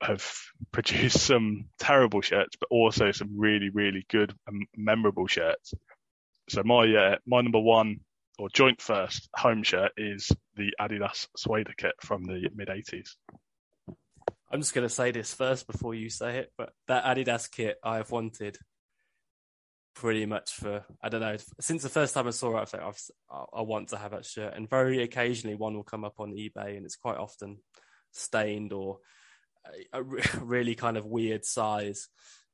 [0.00, 0.24] have
[0.72, 5.74] produced some terrible shirts, but also some really, really good and memorable shirts.
[6.48, 8.00] So my uh, my number one
[8.38, 13.10] or joint first home shirt is the Adidas Sweda kit from the mid 80s.
[14.50, 17.76] I'm just going to say this first before you say it, but that Adidas kit
[17.82, 18.58] I have wanted
[19.94, 22.62] pretty much for I don't know since the first time I saw it.
[22.62, 22.82] I think
[23.30, 26.76] i want to have that shirt, and very occasionally one will come up on eBay,
[26.76, 27.58] and it's quite often
[28.12, 28.98] stained or
[29.92, 30.02] a, a
[30.40, 32.08] really kind of weird size.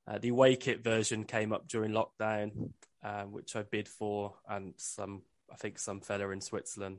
[0.07, 2.71] Uh, the away kit version came up during lockdown,
[3.05, 5.23] um, which I bid for, and some
[5.53, 6.99] I think some fella in Switzerland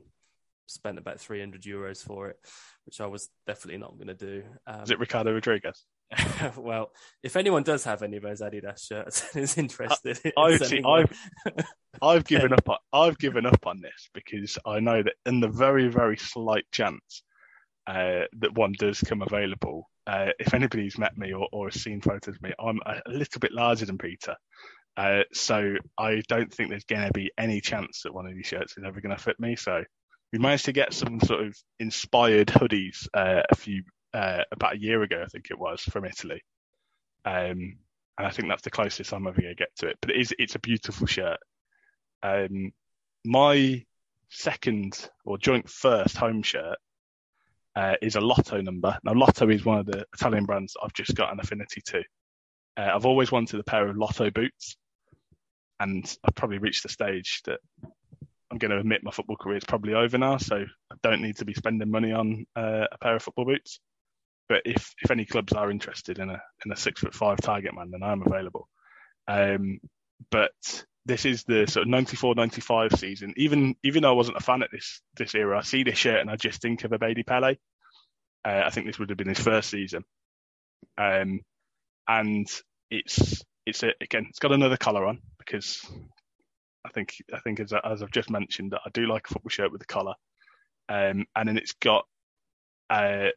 [0.66, 2.38] spent about 300 euros for it,
[2.86, 4.42] which I was definitely not going to do.
[4.66, 5.84] Um, Is it Ricardo Rodriguez?
[6.56, 6.90] well,
[7.22, 10.82] if anyone does have any of those Adidas shirts and is interested, I, in see,
[10.82, 11.16] I've,
[12.00, 12.68] I've given up.
[12.68, 16.64] On, I've given up on this because I know that in the very, very slight
[16.72, 17.22] chance
[17.86, 22.00] uh, that one does come available, uh, if anybody's met me or, or has seen
[22.00, 24.36] photos of me, I'm a little bit larger than Peter.
[24.96, 28.46] Uh, so I don't think there's going to be any chance that one of these
[28.46, 29.56] shirts is ever going to fit me.
[29.56, 29.82] So
[30.32, 34.80] we managed to get some sort of inspired hoodies uh, a few uh, about a
[34.80, 36.42] year ago, I think it was, from Italy.
[37.24, 37.78] Um,
[38.18, 39.98] and I think that's the closest I'm ever going to get to it.
[40.00, 41.38] But it is it's a beautiful shirt.
[42.22, 42.72] Um,
[43.24, 43.84] my
[44.28, 46.78] second or joint first home shirt
[47.76, 48.98] uh, is a Lotto number.
[49.04, 52.02] Now Lotto is one of the Italian brands I've just got an affinity to.
[52.76, 54.76] Uh, I've always wanted a pair of Lotto boots,
[55.80, 57.60] and I've probably reached the stage that
[58.50, 61.36] I'm going to admit my football career is probably over now, so I don't need
[61.38, 63.80] to be spending money on uh, a pair of football boots.
[64.52, 67.74] But if if any clubs are interested in a in a six foot five target
[67.74, 68.68] man, then I'm available.
[69.26, 69.80] Um,
[70.30, 70.52] but
[71.06, 73.32] this is the sort of 94-95 season.
[73.38, 76.20] Even even though I wasn't a fan at this this era, I see this shirt
[76.20, 77.56] and I just think of Abedi Pele.
[78.44, 80.04] Uh, I think this would have been his first season,
[80.98, 81.40] um,
[82.06, 82.46] and
[82.90, 85.80] it's it's a, again, it's got another colour on because
[86.84, 89.48] I think I think as, as I've just mentioned that I do like a football
[89.48, 90.14] shirt with a collar,
[90.90, 92.04] um, and then it's got
[92.90, 93.28] uh,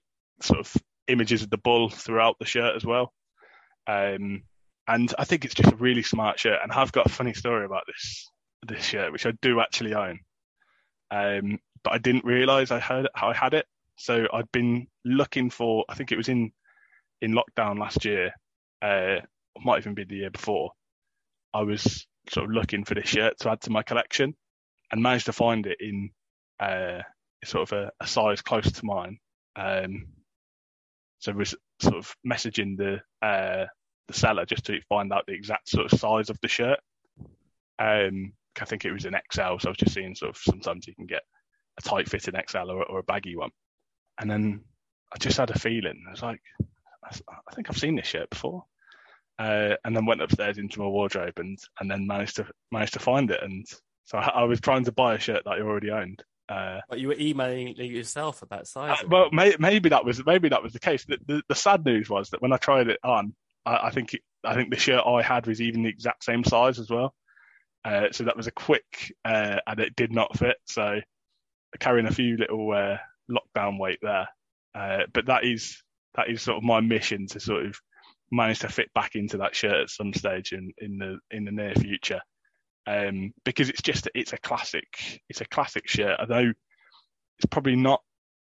[0.41, 0.75] sort of
[1.08, 3.13] images of the bull throughout the shirt as well.
[3.88, 4.44] Um,
[4.88, 6.60] and I think it's just a really smart shirt.
[6.62, 8.30] And I've got a funny story about this
[8.68, 10.20] this shirt, which I do actually own,
[11.12, 13.65] um, but I didn't realise I had how I had it.
[13.98, 15.86] So I'd been looking for.
[15.89, 16.52] I think it was in
[17.22, 18.34] in lockdown last year.
[18.82, 19.18] Uh,
[19.64, 20.72] might even be the year before,
[21.53, 24.36] I was sort of looking for this shirt to add to my collection
[24.91, 26.10] and managed to find it in
[26.60, 27.01] uh,
[27.43, 29.18] sort of a, a, size close to mine.
[29.56, 30.08] Um,
[31.26, 33.65] so I was sort of messaging the uh,
[34.07, 36.80] the seller just to find out the exact sort of size of the shirt.
[37.80, 40.88] Um, I think it was an XL, so I was just seeing sort of sometimes
[40.88, 41.23] you can get
[41.80, 43.49] a tight fitting XL or, or a baggy one.
[44.19, 44.61] And then
[45.11, 46.03] I just had a feeling.
[46.07, 46.41] I was like,
[47.03, 48.63] I think I've seen this shirt before
[49.39, 52.99] uh, and then went upstairs into my wardrobe and and then managed to managed to
[52.99, 53.41] find it.
[53.41, 53.65] And
[54.05, 57.00] so I, I, was trying to buy a shirt that I already owned, Uh, but
[57.00, 59.00] you were emailing yourself at that size.
[59.02, 61.06] Uh, well, may, maybe that was maybe that was the case.
[61.06, 63.34] The, the, the, sad news was that when I tried it on,
[63.66, 66.43] I, I think it, I think the shirt I had was even the exact same
[66.43, 67.16] size as well.
[67.84, 70.58] Uh, so that was a quick, uh, and it did not fit.
[70.66, 71.02] So
[71.80, 72.98] carrying a few little uh,
[73.30, 74.28] lockdown weight there.
[74.74, 75.82] Uh, but that is
[76.16, 77.80] that is sort of my mission to sort of
[78.32, 81.52] manage to fit back into that shirt at some stage in, in the in the
[81.52, 82.22] near future.
[82.88, 86.19] Um, because it's just it's a classic it's a classic shirt.
[86.19, 86.51] Although
[87.38, 88.01] it's probably not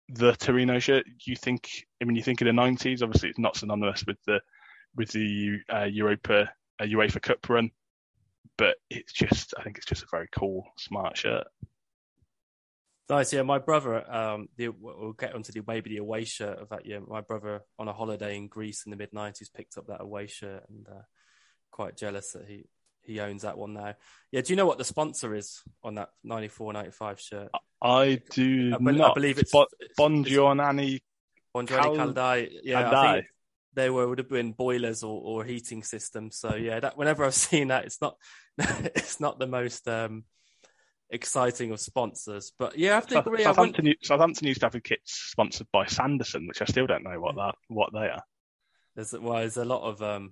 [0.10, 1.70] the Torino shirt you think
[2.02, 3.02] I mean you think of the 90s.
[3.02, 4.42] Obviously, it's not synonymous with the
[4.96, 7.72] with the uh, Europa uh, UEFA Cup run,
[8.58, 11.48] but it's just I think it's just a very cool, smart shirt.
[13.08, 13.44] Nice, yeah.
[13.44, 17.02] My brother, um, the, we'll get onto the maybe the away shirt of that year.
[17.02, 20.26] My brother, on a holiday in Greece in the mid '90s, picked up that away
[20.26, 21.04] shirt, and uh,
[21.72, 22.66] quite jealous that he
[23.06, 23.96] he owns that one now.
[24.32, 27.50] Yeah, do you know what the sponsor is on that 94, 95 shirt?
[27.82, 29.12] I do I, not.
[29.12, 29.68] I believe it's Bo-
[30.00, 31.00] Bongiornani.
[31.56, 32.50] Bongiorani Cal- Caldai.
[32.64, 32.94] Yeah, Caldai.
[32.94, 33.26] I think
[33.76, 36.38] they were would have been boilers or, or heating systems.
[36.38, 38.18] So yeah, that whenever I've seen that, it's not
[38.58, 40.24] it's not the most um,
[41.10, 42.52] exciting of sponsors.
[42.58, 43.44] But yeah, I have to agree.
[43.44, 47.20] Southampton, Southampton used to have a kit sponsored by Sanderson, which I still don't know
[47.20, 48.24] what that what they are.
[48.96, 50.32] There's well, there's a lot of um,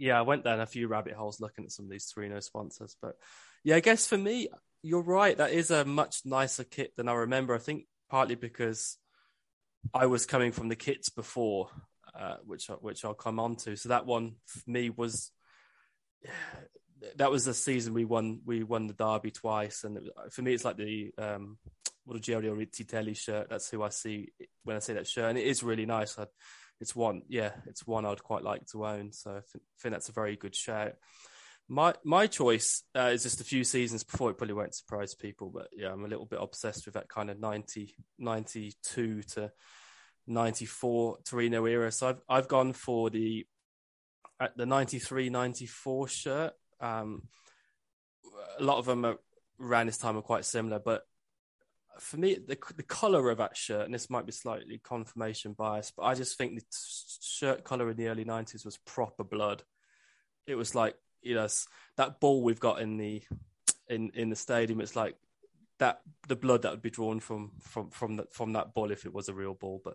[0.00, 0.18] yeah.
[0.18, 3.16] I went down a few rabbit holes looking at some of these Torino sponsors, but
[3.62, 4.48] yeah, I guess for me,
[4.82, 5.36] you're right.
[5.36, 7.54] That is a much nicer kit than I remember.
[7.54, 8.98] I think partly because
[9.94, 11.68] I was coming from the kits before,
[12.18, 13.76] uh, which which I'll come on to.
[13.76, 15.30] So that one for me was
[17.16, 18.40] that was the season we won.
[18.44, 19.98] We won the derby twice, and
[20.30, 21.58] for me, it's like the um,
[22.06, 23.48] Ruggiero Rizzitelli shirt.
[23.48, 24.32] That's who I see
[24.64, 26.18] when I see that shirt, and it is really nice.
[26.18, 26.26] I,
[26.80, 29.12] it's one, yeah, it's one I'd quite like to own.
[29.12, 30.92] So I think, think that's a very good shout.
[31.68, 34.30] My my choice uh, is just a few seasons before.
[34.30, 37.30] It probably won't surprise people, but yeah, I'm a little bit obsessed with that kind
[37.30, 39.52] of 90, 92 to
[40.26, 41.92] 94 Torino era.
[41.92, 43.46] So I've I've gone for the
[44.40, 47.22] at the 93 94 shirt um,
[48.58, 49.16] a lot of them are,
[49.60, 51.02] around this time are quite similar, but
[52.00, 55.92] for me, the the color of that shirt, and this might be slightly confirmation bias,
[55.96, 56.64] but I just think the
[57.22, 59.62] shirt color in the early '90s was proper blood.
[60.46, 61.48] It was like you know
[61.96, 63.22] that ball we've got in the
[63.88, 64.80] in in the stadium.
[64.80, 65.16] It's like
[65.78, 69.04] that the blood that would be drawn from from from that from that ball if
[69.04, 69.80] it was a real ball.
[69.82, 69.94] But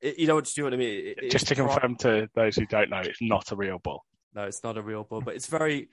[0.00, 0.44] it, you know what?
[0.44, 1.14] Do you know what I mean?
[1.18, 4.04] It, Just to confirm to those who don't know, it's not a real ball.
[4.34, 5.88] No, it's not a real ball, but it's very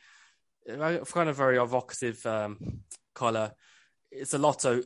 [0.67, 2.81] kind of very evocative um,
[3.13, 3.53] color.
[4.11, 4.81] It's a Lotto.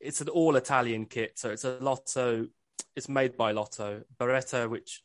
[0.00, 2.46] It's an all Italian kit, so it's a Lotto.
[2.96, 5.02] It's made by Lotto Beretta, which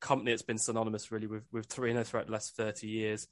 [0.00, 3.28] company that's been synonymous really with with Torino throughout the last thirty years.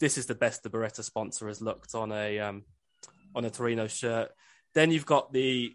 [0.00, 2.64] This is the best the Beretta sponsor has looked on a um,
[3.34, 4.30] on a Torino shirt.
[4.74, 5.74] Then you've got the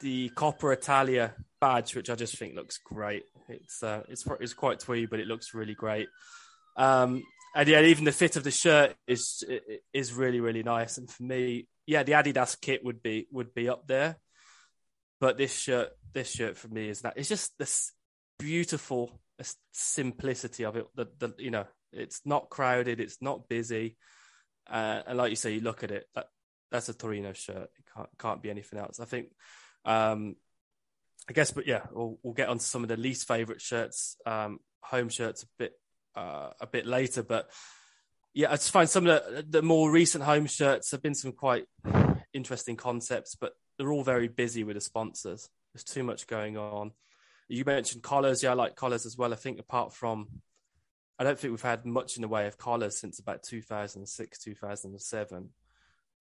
[0.00, 3.24] the Coppa Italia badge, which I just think looks great.
[3.48, 6.08] It's uh, it's it's quite twee, but it looks really great.
[6.76, 9.42] Um, and yeah, even the fit of the shirt is
[9.92, 10.98] is really really nice.
[10.98, 14.18] And for me, yeah, the Adidas kit would be would be up there,
[15.20, 17.92] but this shirt this shirt for me is that it's just this
[18.38, 19.18] beautiful
[19.72, 20.86] simplicity of it.
[20.94, 23.96] The, the you know it's not crowded, it's not busy,
[24.70, 26.26] uh, and like you say, you look at it that
[26.70, 27.70] that's a Torino shirt.
[27.78, 29.00] It can't can't be anything else.
[29.00, 29.28] I think.
[29.86, 30.36] Um,
[31.26, 34.16] I guess, but yeah, we'll, we'll get on to some of the least favorite shirts.
[34.26, 35.72] Um, home shirts a bit
[36.14, 37.22] uh, a bit later.
[37.22, 37.48] But
[38.34, 41.32] yeah, I just find some of the, the more recent home shirts have been some
[41.32, 41.64] quite
[42.32, 45.48] interesting concepts, but they're all very busy with the sponsors.
[45.72, 46.92] There's too much going on.
[47.48, 48.42] You mentioned collars.
[48.42, 49.32] Yeah, I like collars as well.
[49.32, 50.28] I think apart from,
[51.18, 55.48] I don't think we've had much in the way of collars since about 2006, 2007.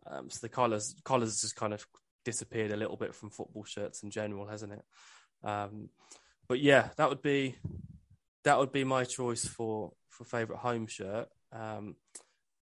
[0.10, 1.86] Um, so the collars, collars just kind of
[2.24, 4.84] disappeared a little bit from football shirts in general, hasn't it?
[5.44, 5.90] Um,
[6.48, 7.56] but yeah, that would be
[8.44, 11.28] that would be my choice for for favorite home shirt.
[11.52, 11.96] Um,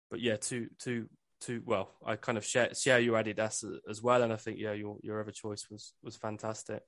[0.10, 1.08] but yeah, two two
[1.42, 1.62] two.
[1.66, 4.98] Well, I kind of share share your Adidas as well, and I think yeah, your
[5.02, 6.82] your other choice was was fantastic.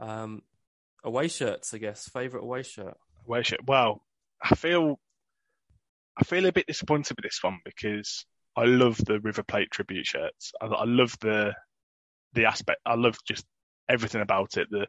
[0.00, 0.42] Um,
[1.04, 2.08] away shirts, I guess.
[2.08, 2.96] Favorite away shirt.
[3.26, 3.60] Away shirt.
[3.66, 4.02] Well,
[4.42, 4.98] I feel
[6.16, 8.24] I feel a bit disappointed with this one because
[8.56, 10.52] I love the River Plate tribute shirts.
[10.60, 11.54] I, I love the
[12.32, 12.80] the aspect.
[12.84, 13.44] I love just
[13.88, 14.68] everything about it.
[14.70, 14.86] The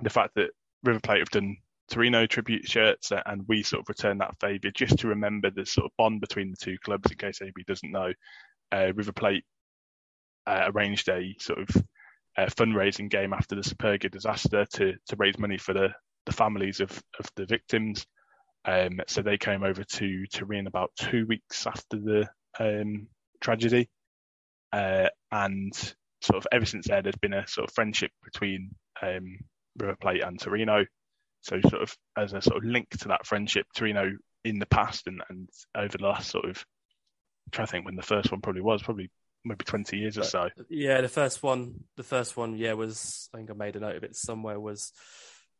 [0.00, 0.50] the fact that
[0.82, 1.56] River Plate have done
[1.92, 5.86] Torino tribute shirts, and we sort of return that favour just to remember the sort
[5.86, 7.10] of bond between the two clubs.
[7.10, 8.12] In case anybody doesn't know,
[8.72, 9.44] uh, River Plate
[10.46, 11.76] uh, arranged a sort of
[12.38, 15.90] uh, fundraising game after the Superga disaster to to raise money for the
[16.26, 18.06] the families of of the victims.
[18.64, 22.28] Um, so they came over to Turin about two weeks after the
[22.58, 23.08] um,
[23.40, 23.90] tragedy,
[24.72, 25.74] uh, and
[26.22, 28.70] sort of ever since there, there's been a sort of friendship between
[29.02, 29.38] um,
[29.78, 30.86] River Plate and Torino.
[31.42, 34.12] So sort of as a sort of link to that friendship, Torino
[34.44, 37.96] in the past and, and over the last sort of I'm trying to think when
[37.96, 39.10] the first one probably was probably
[39.44, 40.48] maybe 20 years or so.
[40.68, 43.96] Yeah, the first one, the first one, yeah, was I think I made a note
[43.96, 44.58] of it somewhere.
[44.58, 44.92] Was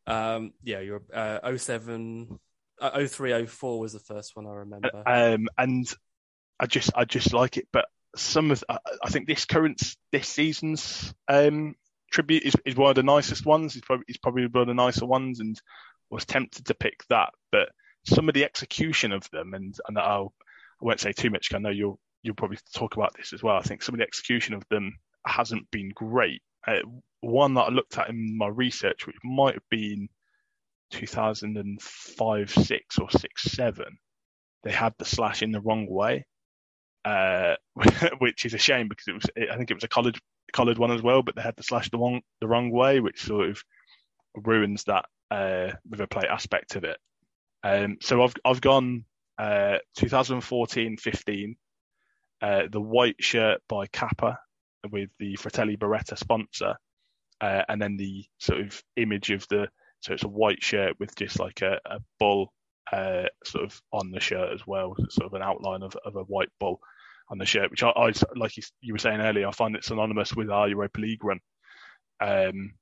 [0.06, 2.38] um, yeah, you're uh, 07,
[2.80, 5.02] uh, 03, 04 was the first one I remember.
[5.06, 5.92] Um, and
[6.58, 11.14] I just I just like it, but some of I think this current this season's
[11.28, 11.74] um,
[12.12, 13.74] tribute is, is one of the nicest ones.
[13.74, 15.60] It's probably, it's probably one of the nicer ones, and
[16.10, 17.30] was tempted to pick that.
[17.50, 17.70] But
[18.06, 20.32] some of the execution of them, and and I'll
[20.80, 21.50] I won't say too much.
[21.50, 23.56] Cause I know you'll you'll probably talk about this as well.
[23.56, 26.42] I think some of the execution of them hasn't been great.
[26.66, 26.80] Uh,
[27.20, 30.08] one that I looked at in my research, which might have been
[30.90, 33.98] 2005, six or six, seven,
[34.62, 36.26] they had the slash in the wrong way,
[37.04, 37.54] uh,
[38.18, 39.24] which is a shame because it was.
[39.50, 40.20] I think it was a college
[40.52, 43.22] coloured one as well, but they had the slash the wrong the wrong way, which
[43.22, 43.62] sort of
[44.34, 46.98] ruins that uh, River Plate aspect of it.
[47.62, 49.04] Um, so I've I've gone
[49.38, 51.56] uh, 2014-15,
[52.40, 54.38] uh, the white shirt by Kappa
[54.90, 56.76] with the Fratelli Beretta sponsor,
[57.40, 59.68] uh, and then the sort of image of the
[60.00, 62.52] so it's a white shirt with just like a, a bull
[62.92, 66.24] uh, sort of on the shirt as well, sort of an outline of, of a
[66.24, 66.80] white bull
[67.32, 69.84] on the shirt, which I, I like you, you, were saying earlier, I find it
[69.84, 71.40] synonymous with our Europa League run.
[72.20, 72.74] Um,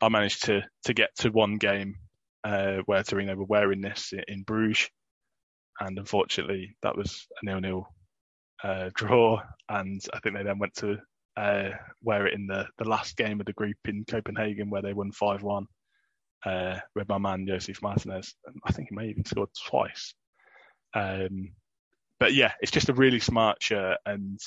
[0.00, 1.96] I managed to to get to one game
[2.44, 4.88] uh, where Torino were wearing this in Bruges,
[5.80, 7.86] and unfortunately that was a nil-nil
[8.62, 10.98] uh, draw, and I think they then went to
[11.36, 11.70] uh,
[12.02, 15.10] wear it in the the last game of the group in Copenhagen where they won
[15.10, 15.66] five one.
[16.44, 20.14] Uh, with my man Josef Martinez, I think he may even scored twice.
[20.94, 21.50] Um,
[22.18, 24.40] but yeah, it's just a really smart shirt, and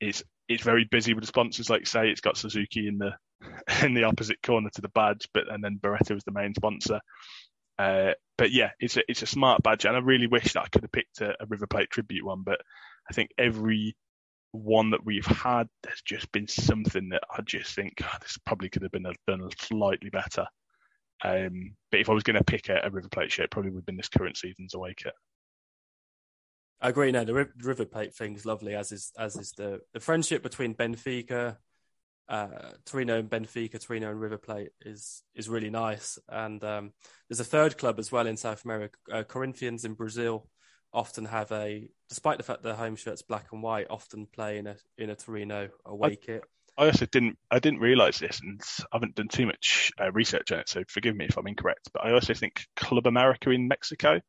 [0.00, 1.70] it's it's very busy with the sponsors.
[1.70, 3.12] Like say, it's got Suzuki in the
[3.84, 7.00] in the opposite corner to the badge, but and then Beretta was the main sponsor.
[7.78, 10.68] Uh, but yeah, it's a it's a smart badge, and I really wish that I
[10.68, 12.42] could have picked a, a River Plate tribute one.
[12.44, 12.60] But
[13.08, 13.96] I think every
[14.52, 18.68] one that we've had, there's just been something that I just think oh, this probably
[18.68, 20.46] could have been a, done slightly better.
[21.22, 23.80] Um, but if I was going to pick a, a River Plate shirt, probably would
[23.80, 25.12] have been this current season's away kit.
[26.80, 27.12] I agree.
[27.12, 30.74] No, the River Plate thing is lovely, as is as is the the friendship between
[30.74, 31.56] Benfica,
[32.28, 32.48] uh,
[32.86, 36.18] Torino and Benfica, Torino and River Plate is is really nice.
[36.28, 36.92] And um,
[37.28, 38.96] there's a third club as well in South America.
[39.12, 40.48] Uh, Corinthians in Brazil
[40.92, 44.66] often have a, despite the fact their home shirt's black and white, often play in
[44.66, 46.44] a in a Torino away I, kit.
[46.78, 50.50] I also didn't I didn't realise this, and I haven't done too much uh, research
[50.50, 51.90] on it, so forgive me if I'm incorrect.
[51.92, 54.20] But I also think Club America in Mexico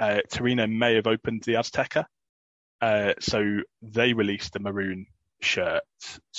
[0.00, 2.04] uh, Torino may have opened the Azteca.
[2.80, 5.06] Uh, so they released the maroon
[5.42, 5.82] shirt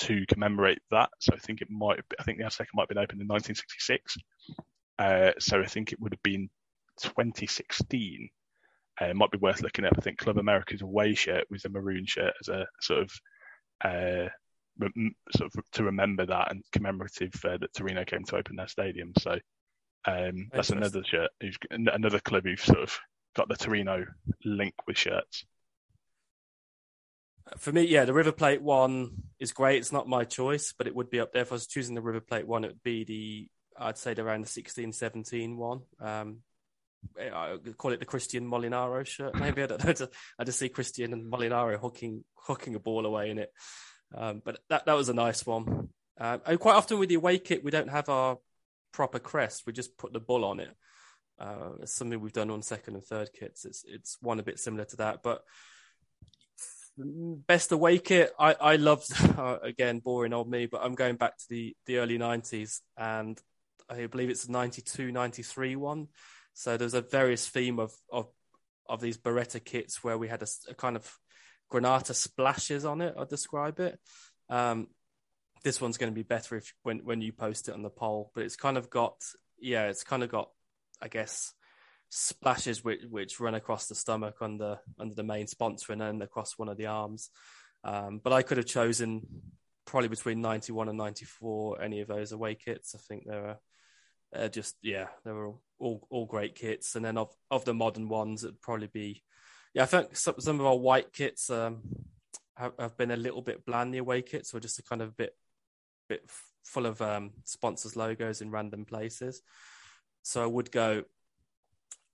[0.00, 1.10] to commemorate that.
[1.20, 4.16] So I think it might, I think the Azteca might have been opened in 1966.
[4.98, 6.50] Uh, so I think it would have been
[7.00, 8.28] 2016.
[9.00, 9.94] Uh, it might be worth looking up.
[9.96, 13.10] I think Club America's away shirt was a maroon shirt as a sort of,
[13.84, 14.28] uh,
[15.36, 19.12] sort of to remember that and commemorative uh, that Torino came to open their stadium.
[19.18, 19.38] So
[20.06, 21.30] um, that's another shirt.
[21.70, 22.98] Another club who've sort of
[23.34, 24.04] got the Torino
[24.44, 25.44] link with shirts.
[27.58, 29.78] For me, yeah, the River Plate one is great.
[29.78, 31.42] It's not my choice, but it would be up there.
[31.42, 34.42] If I was choosing the River Plate one, it would be the, I'd say around
[34.44, 35.80] the 16, 17 one.
[36.00, 36.38] Um,
[37.18, 39.34] I call it the Cristian Molinaro shirt.
[39.34, 40.06] Maybe I don't know.
[40.38, 43.52] I just see Cristian and Molinaro hooking hooking a ball away in it.
[44.14, 45.88] Um, but that that was a nice one.
[46.18, 48.38] Um, and quite often with the away kit, we don't have our
[48.92, 49.64] proper crest.
[49.66, 50.70] We just put the bull on it.
[51.38, 53.64] Uh, it's something we've done on second and third kits.
[53.64, 55.42] It's it's one a bit similar to that, but
[56.96, 58.32] best away kit.
[58.38, 61.98] I I loved uh, again boring old me, but I'm going back to the the
[61.98, 63.40] early '90s, and
[63.88, 66.08] I believe it's the 92, 93 one.
[66.54, 68.28] So there's a various theme of of
[68.88, 71.18] of these Beretta kits where we had a, a kind of
[71.72, 73.14] Granata splashes on it.
[73.16, 73.98] I'll describe it.
[74.50, 74.88] Um,
[75.64, 78.30] this one's going to be better if when when you post it on the poll,
[78.34, 79.16] but it's kind of got
[79.58, 80.50] yeah, it's kind of got
[81.02, 81.52] I guess,
[82.08, 86.58] splashes which, which run across the stomach under under the main sponsor and then across
[86.58, 87.30] one of the arms.
[87.84, 89.26] Um, but I could have chosen
[89.84, 92.94] probably between 91 and 94 any of those away kits.
[92.94, 93.58] I think they're
[94.34, 96.94] uh, just yeah, they were all, all, all great kits.
[96.94, 99.22] And then of of the modern ones, it'd probably be
[99.74, 99.82] yeah.
[99.82, 101.80] I think some some of our white kits um,
[102.56, 103.92] have, have been a little bit bland.
[103.92, 105.34] The away kits were just a kind of bit
[106.08, 106.28] bit
[106.64, 109.42] full of um, sponsors logos in random places.
[110.22, 111.04] So I would go,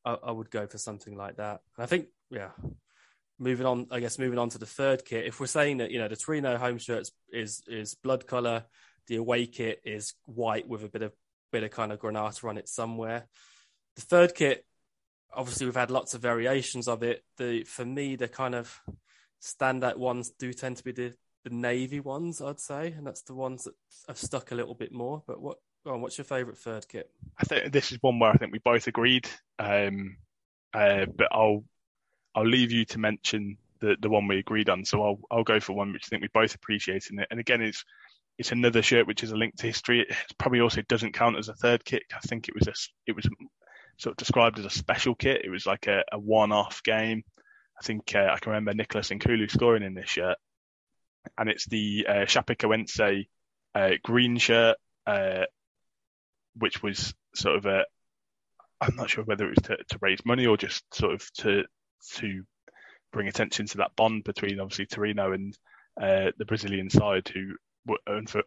[0.04, 1.60] I, I would go for something like that.
[1.76, 2.50] And I think, yeah,
[3.38, 5.26] moving on, I guess moving on to the third kit.
[5.26, 8.64] If we're saying that you know the Torino home shirts is is blood color,
[9.06, 11.12] the away kit is white with a bit of
[11.52, 13.26] bit of kind of granata on it somewhere.
[13.96, 14.64] The third kit,
[15.32, 17.24] obviously, we've had lots of variations of it.
[17.36, 18.80] The for me, the kind of
[19.42, 23.34] standout ones do tend to be the the navy ones, I'd say, and that's the
[23.34, 23.74] ones that
[24.08, 25.22] have stuck a little bit more.
[25.26, 27.10] But what, on, what's your favourite third kit?
[27.38, 29.28] I think this is one where I think we both agreed.
[29.58, 30.16] Um,
[30.74, 31.64] uh, but I'll
[32.34, 34.84] I'll leave you to mention the the one we agreed on.
[34.84, 37.08] So I'll I'll go for one which I think we both appreciate.
[37.10, 37.28] in it.
[37.30, 37.84] and again, it's
[38.38, 40.00] it's another shirt which is a link to history.
[40.08, 42.02] It probably also doesn't count as a third kit.
[42.14, 42.74] I think it was a
[43.06, 43.28] it was
[43.98, 45.42] sort of described as a special kit.
[45.44, 47.24] It was like a, a one-off game.
[47.80, 50.36] I think uh, I can remember Nicolas Nkoulou scoring in this shirt,
[51.36, 52.26] and it's the uh,
[53.74, 54.76] uh, green shirt,
[55.06, 55.44] uh,
[56.58, 57.84] which was sort of a.
[58.80, 61.64] I'm not sure whether it was to, to raise money or just sort of to
[62.14, 62.42] to
[63.12, 65.56] bring attention to that bond between obviously Torino and
[66.00, 67.54] uh, the Brazilian side, who
[67.86, 67.98] were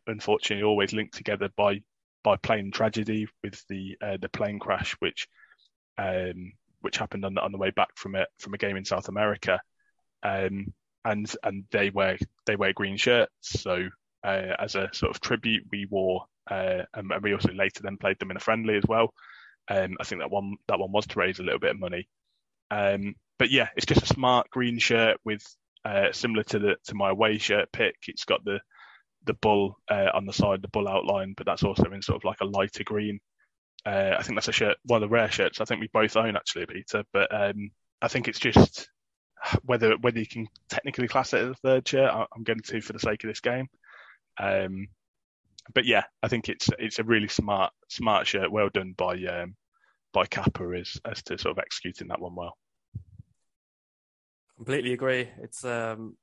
[0.08, 1.82] unfortunately always linked together by
[2.24, 5.28] by plane tragedy with the uh, the plane crash, which
[5.98, 8.86] um, which happened on the, on the way back from a from a game in
[8.86, 9.60] South America.
[10.24, 13.62] Um, and and they wear they wear green shirts.
[13.62, 13.90] So
[14.24, 18.20] uh, as a sort of tribute, we wore uh, and we also later then played
[18.20, 19.14] them in a friendly as well.
[19.70, 22.08] Um, I think that one that one was to raise a little bit of money.
[22.72, 25.44] Um, but yeah, it's just a smart green shirt with
[25.86, 27.96] uh, similar to the to my away shirt pick.
[28.08, 28.60] It's got the
[29.26, 32.26] the bull uh, on the side, the bull outline, but that's also in sort of
[32.26, 33.20] like a lighter green.
[33.86, 36.16] Uh, I think that's a shirt, one of the rare shirts I think we both
[36.16, 37.04] own actually, Peter.
[37.14, 37.72] But um,
[38.02, 38.90] I think it's just
[39.64, 42.94] whether whether you can technically class it as a third shirt, I'm going to for
[42.94, 43.68] the sake of this game.
[44.40, 44.88] Um,
[45.74, 48.52] but yeah, I think it's it's a really smart smart shirt.
[48.52, 49.56] Well done by um,
[50.14, 52.58] by Kappa as as to sort of executing that one well.
[54.58, 55.30] Completely agree.
[55.42, 56.18] It's um,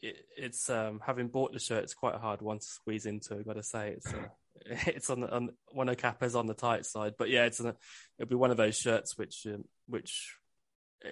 [0.00, 3.34] it, it's um, having bought the shirt, it's quite a hard one to squeeze into.
[3.34, 4.28] I've got to say, it's uh,
[4.86, 7.72] it's on, on one of Kappa's on the tight side, but yeah, it's an,
[8.18, 10.36] it'll be one of those shirts which um, which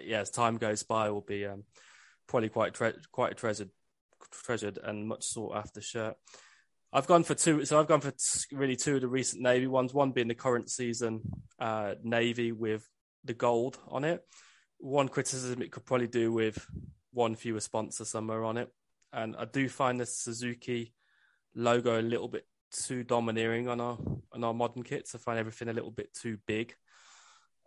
[0.04, 1.64] yeah, as time goes by, will be um,
[2.28, 3.70] probably quite tre- quite treasured,
[4.30, 6.16] treasured and much sought after shirt.
[6.92, 9.66] I've gone for two, so I've gone for t- really two of the recent navy
[9.66, 9.94] ones.
[9.94, 11.22] One being the current season
[11.58, 12.86] uh, navy with
[13.24, 14.22] the gold on it.
[14.78, 16.66] One criticism it could probably do with
[17.12, 18.68] one fewer sponsor somewhere on it,
[19.12, 20.92] and I do find the Suzuki
[21.54, 23.98] logo a little bit too domineering on our
[24.32, 25.14] on our modern kits.
[25.14, 26.74] I find everything a little bit too big.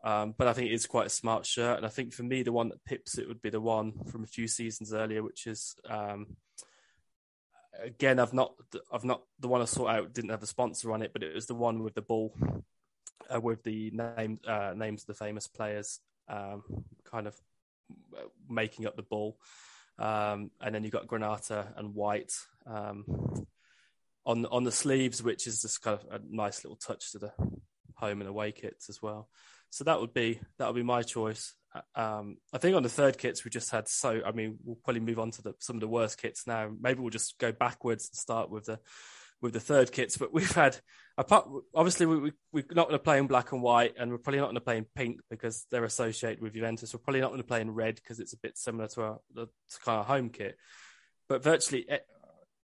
[0.04, 2.52] Um, but I think it's quite a smart shirt, and I think for me the
[2.52, 5.76] one that pips it would be the one from a few seasons earlier, which is
[5.90, 6.28] um,
[7.84, 8.54] again I've not
[8.92, 11.34] I've not the one I sought out didn't have a sponsor on it, but it
[11.34, 12.34] was the one with the ball
[13.34, 16.00] uh, with the name uh, names of the famous players,
[16.30, 16.64] um,
[17.10, 17.36] kind of
[18.50, 19.38] making up the ball,
[20.00, 22.34] um, and then you got Granata and White
[22.66, 23.06] um,
[24.26, 27.32] on on the sleeves, which is just kind of a nice little touch to the
[27.96, 29.30] home and away kits as well.
[29.70, 31.54] So that would be that would be my choice.
[31.96, 34.22] Um, I think on the third kits we just had so.
[34.26, 36.72] I mean, we'll probably move on to the, some of the worst kits now.
[36.80, 38.80] Maybe we'll just go backwards and start with the
[39.42, 40.18] with the third kits.
[40.18, 40.78] But we've had
[41.18, 41.48] apart.
[41.74, 44.40] Obviously, we, we are not going to play in black and white, and we're probably
[44.40, 46.94] not going to play in pink because they're associated with Juventus.
[46.94, 49.20] We're probably not going to play in red because it's a bit similar to our
[49.34, 50.58] the to kind of home kit.
[51.28, 52.00] But virtually, eh,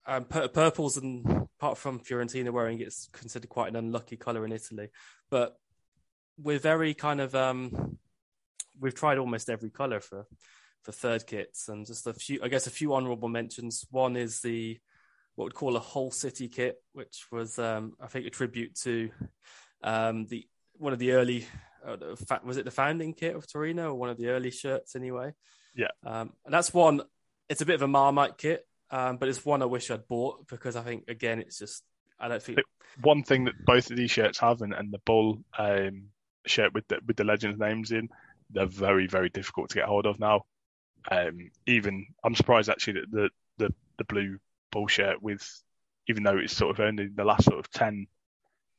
[0.08, 1.26] um, purples and
[1.60, 4.90] apart from Fiorentina wearing it's considered quite an unlucky color in Italy.
[5.30, 5.56] But
[6.38, 7.99] we're very kind of um,
[8.80, 10.26] we've tried almost every color for
[10.84, 12.40] for third kits, and just a few.
[12.44, 13.86] I guess a few honourable mentions.
[13.92, 14.80] One is the
[15.36, 19.10] what we'd call a Hull City kit, which was um, I think a tribute to
[19.84, 21.46] um, the one of the early.
[21.86, 21.96] Uh,
[22.44, 25.34] was it the founding kit of Torino or one of the early shirts anyway?
[25.76, 27.02] Yeah, um, and that's one.
[27.48, 30.48] It's a bit of a Marmite kit, um, but it's one I wish I'd bought
[30.48, 31.84] because I think again it's just
[32.20, 32.60] I don't think
[33.02, 36.10] one thing that both of these shirts have, and, and the bull um,
[36.46, 38.10] shirt with the with the legends names in,
[38.52, 40.44] they're very very difficult to get hold of now.
[41.10, 44.38] Um, even I'm surprised actually that the the the blue
[44.72, 45.48] bull shirt with,
[46.08, 48.08] even though it's sort of only the last sort of 10,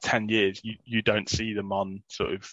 [0.02, 2.50] 10 years, you you don't see them on sort of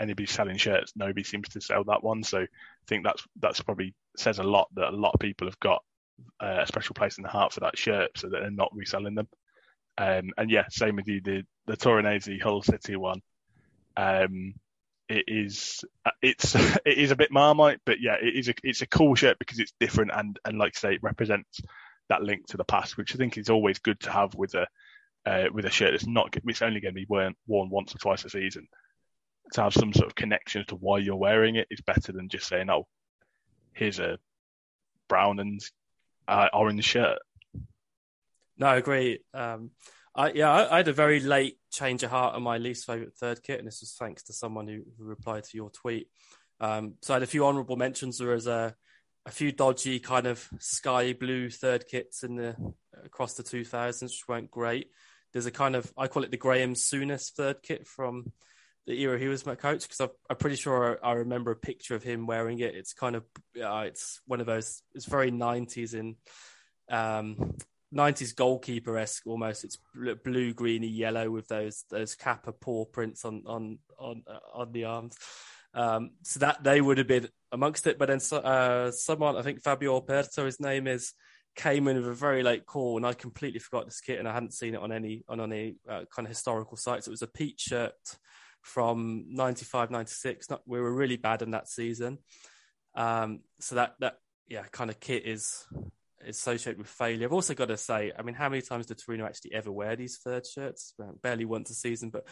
[0.00, 0.92] anybody selling shirts.
[0.96, 2.46] Nobody seems to sell that one, so I
[2.86, 5.82] think that's that's probably says a lot that a lot of people have got
[6.40, 9.14] uh, a special place in the heart for that shirt, so that they're not reselling
[9.14, 9.28] them.
[9.96, 11.20] Um, and yeah, same with you.
[11.20, 13.20] The the Torinese Hull City one
[13.98, 14.54] um,
[15.08, 16.54] it is uh, it's
[16.86, 19.58] it is a bit marmite, but yeah, it is a it's a cool shirt because
[19.58, 21.60] it's different and and like I say, it represents
[22.08, 24.66] that link to the past, which I think is always good to have with a
[25.26, 27.98] uh, with a shirt that's not it's only going to be worn worn once or
[27.98, 28.68] twice a season.
[29.54, 32.46] To have some sort of connection to why you're wearing it is better than just
[32.46, 32.86] saying, "Oh,
[33.72, 34.18] here's a
[35.08, 35.60] brown and
[36.28, 37.18] uh, orange shirt.
[38.58, 39.20] No, I agree.
[39.32, 39.70] Um,
[40.18, 43.14] I, yeah, I, I, had a very late change of heart on my least favorite
[43.14, 46.08] third kit, and this was thanks to someone who, who replied to your tweet.
[46.60, 48.18] Um, so I had a few honourable mentions.
[48.18, 48.74] There was a,
[49.26, 52.56] a few dodgy kind of sky blue third kits in the
[53.04, 54.90] across the 2000s, which weren't great.
[55.32, 58.32] There's a kind of I call it the Graham Souness third kit from
[58.88, 62.02] the era he was my coach because I'm, pretty sure I, remember a picture of
[62.02, 62.74] him wearing it.
[62.74, 63.24] It's kind of
[63.62, 64.82] uh, it's one of those.
[64.96, 66.16] It's very 90s in
[66.90, 67.54] um,
[67.94, 69.64] 90s goalkeeper esque almost.
[69.64, 69.78] It's
[70.24, 74.84] blue, greeny, yellow with those those Kappa paw prints on on on uh, on the
[74.84, 75.16] arms.
[75.74, 77.98] Um, so that they would have been amongst it.
[77.98, 81.12] But then uh, someone, I think Fabio Alberto, his name is,
[81.56, 84.32] came in with a very late call, and I completely forgot this kit, and I
[84.32, 87.06] hadn't seen it on any on any uh, kind of historical sites.
[87.06, 87.94] It was a peach shirt
[88.62, 90.50] from 95, 96.
[90.50, 92.18] Not, we were really bad in that season.
[92.94, 94.18] Um, so that, that,
[94.48, 95.64] yeah, kind of kit is
[96.26, 97.26] associated with failure.
[97.26, 99.96] I've also got to say, I mean, how many times did Torino actually ever wear
[99.96, 100.94] these third shirts?
[101.22, 102.26] Barely once a season, but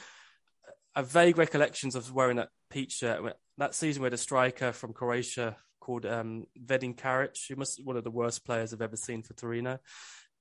[0.95, 3.37] I have vague recollections of wearing that peach shirt.
[3.59, 8.05] That season where the striker from Croatia called um, Vedin Karic, he must one of
[8.05, 9.79] the worst players I've ever seen for Torino.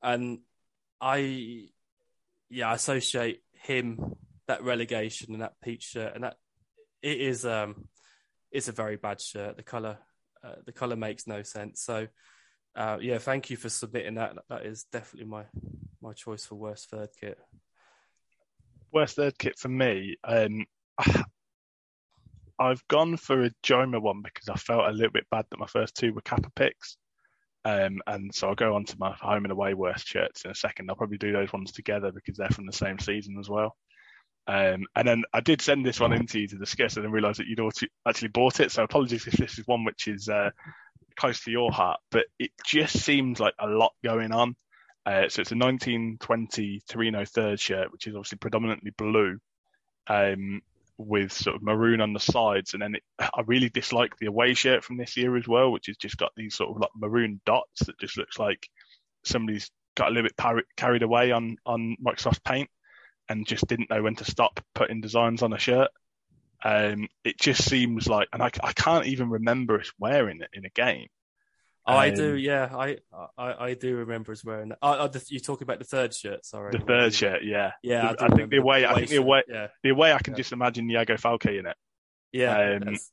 [0.01, 0.39] And
[0.99, 1.67] I,
[2.49, 4.15] yeah, I associate him
[4.47, 6.35] that relegation and that peach shirt, and that
[7.01, 7.87] it is um
[8.51, 9.57] it's a very bad shirt.
[9.57, 9.97] The color
[10.43, 11.81] uh, the color makes no sense.
[11.81, 12.07] So
[12.75, 14.35] uh, yeah, thank you for submitting that.
[14.49, 15.43] That is definitely my
[16.01, 17.37] my choice for worst third kit.
[18.91, 20.17] Worst third kit for me.
[20.23, 20.65] Um,
[22.59, 25.67] I've gone for a Joma one because I felt a little bit bad that my
[25.67, 26.97] first two were Kappa picks.
[27.65, 30.55] Um, and so I'll go on to my home and away worst shirts in a
[30.55, 30.89] second.
[30.89, 33.75] I'll probably do those ones together because they're from the same season as well.
[34.47, 37.11] Um, and then I did send this one in to you to discuss and then
[37.11, 37.59] realised that you'd
[38.07, 38.71] actually bought it.
[38.71, 40.51] So apologies if this is one which is uh,
[41.15, 44.55] close to your heart, but it just seems like a lot going on.
[45.05, 49.37] Uh, so it's a 1920 Torino third shirt, which is obviously predominantly blue,
[50.07, 50.61] um,
[50.97, 52.73] with sort of maroon on the sides.
[52.73, 55.87] And then it, I really dislike the away shirt from this year as well, which
[55.87, 58.67] has just got these sort of like maroon dots that just looks like
[59.23, 62.69] somebody's got a little bit par- carried away on on Microsoft Paint
[63.29, 65.89] and just didn't know when to stop putting designs on a shirt.
[66.63, 70.65] Um, it just seems like, and I, I can't even remember us wearing it in
[70.65, 71.07] a game.
[71.87, 72.69] Oh, um, I do, um, yeah.
[72.75, 72.97] I,
[73.37, 74.71] I I do remember us wearing.
[74.81, 76.71] Oh, oh, you talk about the third shirt, sorry.
[76.71, 77.73] The third shirt, yeah.
[77.83, 79.67] Yeah, the, I, I think the way, I think the way, yeah.
[79.83, 80.37] the way I can yeah.
[80.37, 81.77] just imagine Iago Falque in it.
[82.31, 83.11] Yeah, um, it's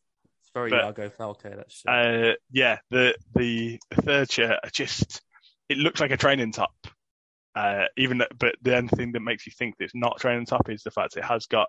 [0.55, 1.43] very but, Iago Falque.
[1.43, 2.33] That shirt.
[2.33, 5.21] Uh, yeah, the, the the third shirt, just
[5.69, 6.73] it looks like a training top.
[7.55, 10.71] Uh, even but the only thing that makes you think that it's not training top
[10.71, 11.69] is the fact it has got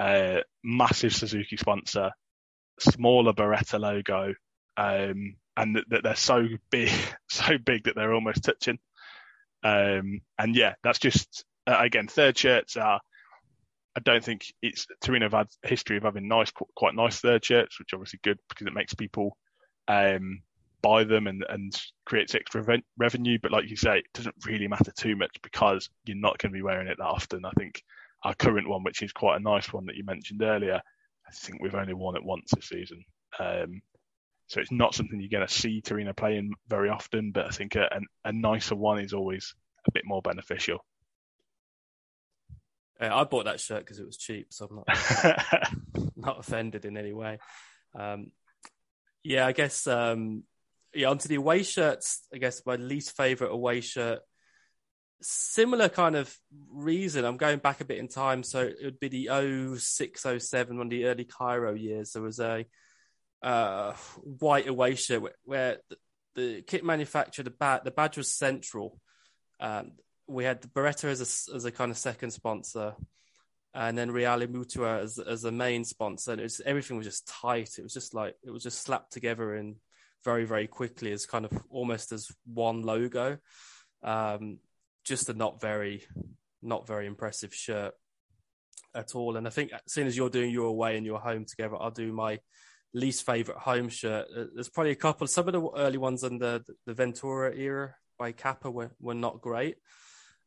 [0.00, 2.12] a massive Suzuki sponsor,
[2.78, 4.34] smaller Beretta logo,
[4.76, 6.90] um, and that, they're so big,
[7.28, 8.78] so big that they're almost touching.
[9.62, 13.00] Um, and yeah, that's just uh, again third shirts are.
[13.96, 17.94] I don't think it's Torino had history of having nice, quite nice third shirts, which
[17.94, 19.38] obviously good because it makes people
[19.88, 20.42] um,
[20.82, 21.74] buy them and, and
[22.04, 23.38] creates extra re- revenue.
[23.40, 26.56] But like you say, it doesn't really matter too much because you're not going to
[26.56, 27.46] be wearing it that often.
[27.46, 27.82] I think
[28.26, 30.80] our current one, which is quite a nice one that you mentioned earlier,
[31.28, 33.04] I think we've only worn it once this season.
[33.38, 33.82] Um,
[34.48, 37.76] so it's not something you're going to see Torino playing very often, but I think
[37.76, 39.54] a, a, a nicer one is always
[39.86, 40.84] a bit more beneficial.
[42.98, 45.68] I bought that shirt because it was cheap, so I'm not
[46.16, 47.38] not offended in any way.
[47.94, 48.32] Um,
[49.22, 50.44] yeah, I guess um,
[50.94, 52.26] yeah, onto the away shirts.
[52.34, 54.20] I guess my least favorite away shirt.
[55.22, 56.34] Similar kind of
[56.70, 57.24] reason.
[57.24, 60.86] I'm going back a bit in time, so it would be the 06, 07, one
[60.86, 62.12] of the early Cairo years.
[62.12, 62.66] There was a
[63.42, 63.92] uh,
[64.22, 65.96] white away shirt where, the,
[66.34, 69.00] the, kit manufacturer, the, badge, the badge was central.
[69.60, 69.92] Um,
[70.28, 72.94] we had the Beretta as a, as a kind of second sponsor,
[73.74, 76.32] and then Reale Mutua as as the main sponsor.
[76.32, 77.78] And it was, everything was just tight.
[77.78, 79.76] It was just like it was just slapped together in
[80.24, 83.38] very very quickly as kind of almost as one logo.
[84.02, 84.58] Um,
[85.06, 86.04] just a not very
[86.62, 87.94] not very impressive shirt
[88.94, 89.36] at all.
[89.36, 92.12] And I think seeing as you're doing your away and your home together, I'll do
[92.12, 92.40] my
[92.92, 94.26] least favorite home shirt.
[94.36, 95.26] Uh, there's probably a couple.
[95.26, 99.40] Some of the early ones in the the Ventura era by Kappa were, were not
[99.40, 99.76] great.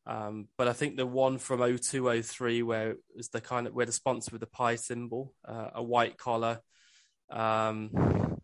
[0.05, 3.85] Um, but I think the one from 0203 where it was the kind of where
[3.85, 6.61] the sponsor with the pie symbol, uh, a white collar,
[7.29, 8.38] um,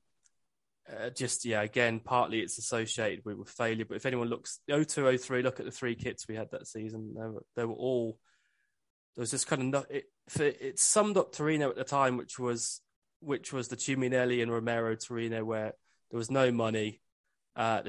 [0.92, 3.86] uh, just yeah, again, partly it's associated with, with, failure.
[3.86, 7.14] But if anyone looks 0203, look at the three kits we had that season.
[7.16, 8.20] They were, they were all
[9.16, 10.06] there was just kind of it,
[10.40, 12.82] it summed up Torino at the time, which was
[13.22, 15.74] which was the Cimminelli and Romero Torino, where
[16.12, 17.02] there was no money,
[17.56, 17.82] Uh,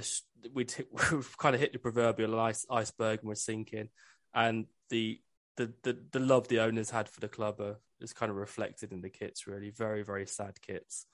[0.55, 0.73] we'd
[1.13, 3.89] we've kind of hit the proverbial ice, iceberg and we're sinking,
[4.35, 5.21] and the,
[5.57, 8.93] the the the love the owners had for the club are, is kind of reflected
[8.93, 9.47] in the kits.
[9.47, 11.07] Really, very very sad kits.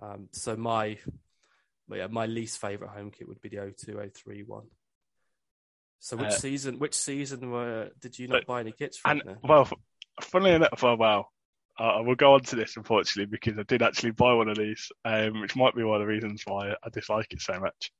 [0.00, 0.98] Um, so my
[1.90, 4.66] yeah, my least favorite home kit would be the 0203 one.
[6.00, 6.78] So which uh, season?
[6.78, 9.22] Which season were did you not but, buy any kits from?
[9.24, 9.68] And, well,
[10.20, 11.32] funnily enough, well, well,
[11.78, 14.90] I will go on to this unfortunately because I did actually buy one of these,
[15.04, 17.90] um, which might be one of the reasons why I dislike it so much.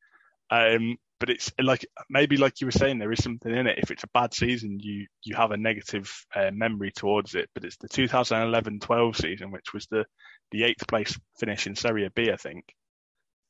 [0.50, 3.78] Um, but it's like maybe like you were saying, there is something in it.
[3.78, 7.48] If it's a bad season, you you have a negative uh, memory towards it.
[7.54, 10.04] But it's the 2011-12 season, which was the
[10.52, 12.64] the eighth place finish in Serie B, I think.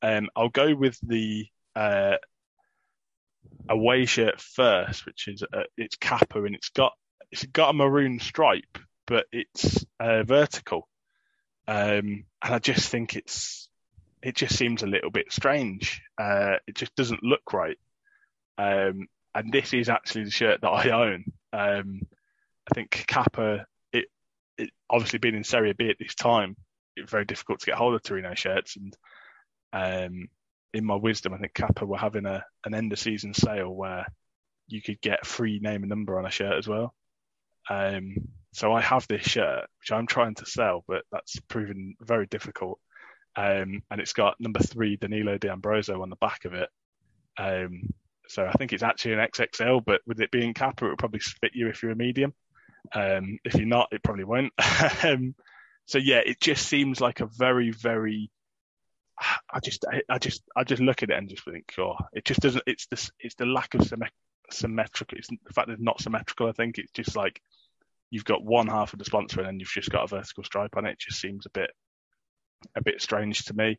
[0.06, 2.16] Um, I'll go with the uh,
[3.68, 6.92] away shirt first, which is uh, it's Kappa and it's got
[7.32, 8.78] it's got a maroon stripe,
[9.08, 10.88] but it's uh, vertical.
[11.66, 13.68] Um, and I just think it's
[14.22, 16.00] it just seems a little bit strange.
[16.16, 17.78] Uh, it just doesn't look right.
[18.58, 21.24] Um, and this is actually the shirt that I own.
[21.52, 22.00] Um,
[22.70, 24.06] I think Kappa, it,
[24.56, 26.56] it obviously being in Serie B at this time,
[26.94, 28.76] it's very difficult to get hold of Torino shirts.
[28.76, 28.96] And
[29.72, 30.28] um,
[30.72, 34.06] in my wisdom, I think Kappa were having a an end of season sale where
[34.68, 36.94] you could get free name and number on a shirt as well.
[37.68, 38.14] Um,
[38.52, 42.78] so I have this shirt which I'm trying to sell, but that's proven very difficult.
[43.36, 46.68] Um, and it's got number three Danilo D'Ambrosio on the back of it.
[47.38, 47.92] Um,
[48.28, 51.20] so I think it's actually an XXL, but with it being Kappa, it would probably
[51.20, 52.32] fit you if you're a medium.
[52.94, 54.52] Um, if you're not, it probably won't.
[55.04, 55.34] Um,
[55.86, 58.30] so yeah, it just seems like a very, very.
[59.18, 62.40] I just, I just, I just look at it and just think, oh, it just
[62.40, 62.64] doesn't.
[62.66, 63.90] It's the, it's the lack of
[64.50, 65.18] symmetrical.
[65.18, 66.48] It's the fact that it's not symmetrical.
[66.48, 67.40] I think it's just like
[68.10, 70.76] you've got one half of the sponsor and then you've just got a vertical stripe
[70.76, 70.92] on it.
[70.92, 71.70] It just seems a bit
[72.74, 73.78] a bit strange to me.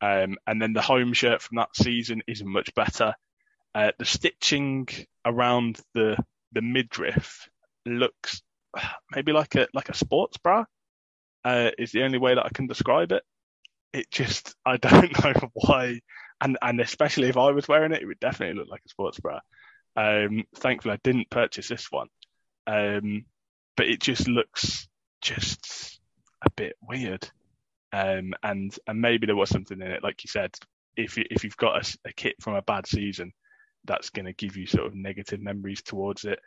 [0.00, 3.14] Um, and then the home shirt from that season isn't much better.
[3.74, 4.88] Uh, the stitching
[5.24, 6.16] around the
[6.52, 7.48] the midriff
[7.84, 8.42] looks
[9.14, 10.64] maybe like a like a sports bra.
[11.44, 13.22] Uh, is the only way that I can describe it.
[13.92, 16.00] It just I don't know why,
[16.40, 19.20] and and especially if I was wearing it, it would definitely look like a sports
[19.20, 19.40] bra.
[19.96, 22.08] Um, thankfully, I didn't purchase this one.
[22.66, 23.24] Um,
[23.76, 24.88] but it just looks
[25.20, 26.00] just
[26.44, 27.28] a bit weird.
[27.92, 30.54] Um, and and maybe there was something in it, like you said.
[30.96, 33.32] If you, if you've got a, a kit from a bad season,
[33.84, 36.38] that's going to give you sort of negative memories towards it.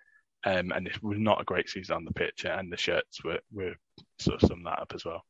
[0.44, 3.40] Um, and it was not a great season on the pitch, and the shirts were
[3.52, 3.76] were
[4.20, 5.24] sort of sum that up as well.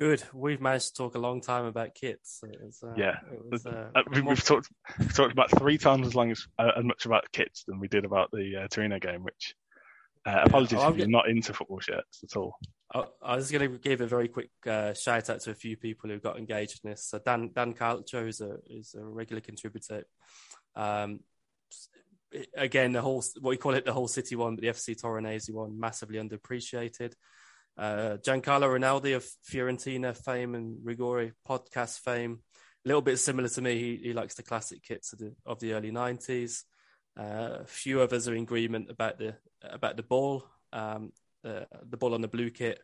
[0.00, 0.22] Good.
[0.32, 2.42] We've managed to talk a long time about kits.
[2.42, 3.18] Was, uh, yeah,
[3.50, 6.70] was, uh, uh we, have talked we've talked about three times as long as uh,
[6.74, 9.54] as much about kits than we did about the uh, Torino game, which
[10.24, 12.56] uh, apologies yeah, if you're not into football shirts at all.
[13.22, 16.08] I, was going to give a very quick uh, shout out to a few people
[16.08, 17.04] who got engaged in this.
[17.04, 20.04] So Dan Dan Calcio is a is a regular contributor.
[20.76, 21.20] Um,
[22.56, 25.52] again, the whole what we call it the Hull City one, but the FC Torinese
[25.52, 27.12] one, massively underappreciated.
[27.78, 32.40] Uh, Giancarlo Rinaldi of Fiorentina fame and Rigori podcast fame,
[32.84, 33.78] a little bit similar to me.
[33.78, 36.64] He, he likes the classic kits of the, of the early nineties.
[37.18, 41.12] Uh, a few of us are in agreement about the about the ball, um,
[41.42, 42.80] the the ball on the blue kit,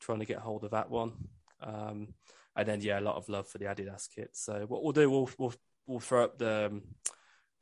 [0.00, 1.12] trying to get hold of that one.
[1.60, 2.14] Um,
[2.56, 4.30] and then yeah, a lot of love for the Adidas kit.
[4.32, 5.54] So what we'll do, we'll we'll,
[5.86, 6.82] we'll throw up the um,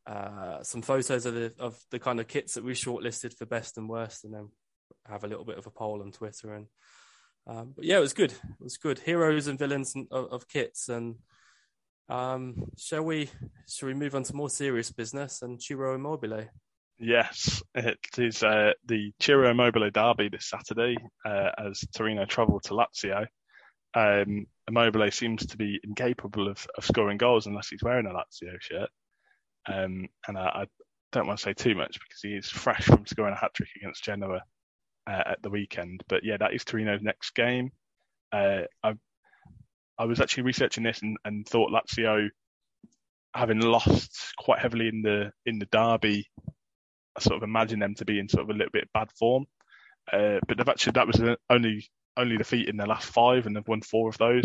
[0.07, 3.77] uh, some photos of the of the kind of kits that we shortlisted for best
[3.77, 4.49] and worst, and then
[5.09, 6.54] have a little bit of a poll on Twitter.
[6.54, 6.66] And
[7.46, 8.32] um, but yeah, it was good.
[8.32, 8.98] It was good.
[8.98, 11.16] Heroes and villains of, of kits and
[12.09, 13.30] um, shall we?
[13.68, 16.46] Shall we move on to more serious business and Ciro Immobile?
[16.98, 22.74] Yes, it is uh, the Ciro Immobile derby this Saturday uh, as Torino travel to
[22.74, 23.26] Lazio.
[23.94, 28.61] Um, Immobile seems to be incapable of, of, scoring goals unless he's wearing a Lazio
[28.61, 28.90] shirt.
[29.66, 30.66] Um, and I, I,
[31.12, 33.70] don't want to say too much because he is fresh from scoring a hat trick
[33.76, 34.42] against Genoa
[35.07, 36.02] uh, at the weekend.
[36.09, 37.70] But yeah, that is Torino's next game.
[38.32, 38.94] Uh, I
[39.98, 42.28] I was actually researching this and, and thought Lazio,
[43.34, 46.26] having lost quite heavily in the in the derby,
[47.16, 49.46] I sort of imagine them to be in sort of a little bit bad form.
[50.12, 53.68] Uh, but they've actually that was only only defeat in their last five, and they've
[53.68, 54.44] won four of those.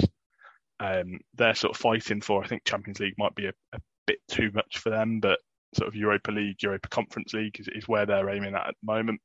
[0.80, 2.44] Um, they're sort of fighting for.
[2.44, 5.38] I think Champions League might be a, a, bit too much for them, but
[5.76, 8.92] sort of Europa League, Europa Conference League is, is where they're aiming at at the
[8.92, 9.22] moment.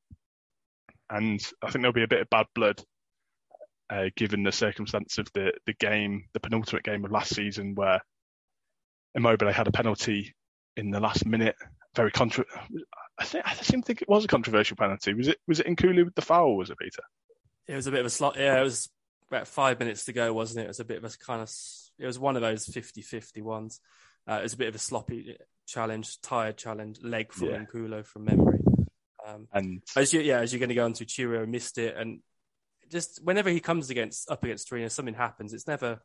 [1.09, 2.81] And I think there'll be a bit of bad blood
[3.89, 8.01] uh, given the circumstance of the the game, the penultimate game of last season, where
[9.15, 10.35] Immobile had a penalty
[10.75, 11.55] in the last minute.
[11.95, 12.45] Very contra.
[13.17, 15.13] I think I seem to think it was a controversial penalty.
[15.13, 15.37] Was it?
[15.47, 16.57] Was it Nkoulou with the foul?
[16.57, 17.03] Was it Peter?
[17.67, 18.35] It was a bit of a slot.
[18.37, 18.89] Yeah, it was
[19.29, 20.65] about five minutes to go, wasn't it?
[20.65, 21.49] It was a bit of a kind of
[21.99, 23.79] it was one of those 50-50 ones.
[24.29, 27.65] Uh, it was a bit of a sloppy challenge, tired challenge, leg from yeah.
[27.65, 28.59] Nkoulou from memory.
[29.27, 32.21] Um, and as you, yeah, as you're going to go into Ciro, missed it, and
[32.89, 35.53] just whenever he comes against up against Torino, something happens.
[35.53, 35.99] It's never,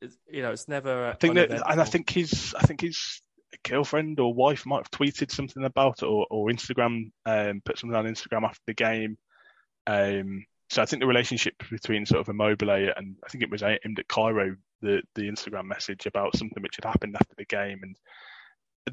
[0.00, 1.08] it's, you know, it's never.
[1.08, 3.22] I think that, and I think his, I think his
[3.62, 7.96] girlfriend or wife might have tweeted something about it, or, or Instagram, um, put something
[7.96, 9.16] on Instagram after the game.
[9.86, 13.62] Um, so I think the relationship between sort of Immobile and I think it was
[13.62, 17.80] aimed at Cairo, the the Instagram message about something which had happened after the game,
[17.82, 17.96] and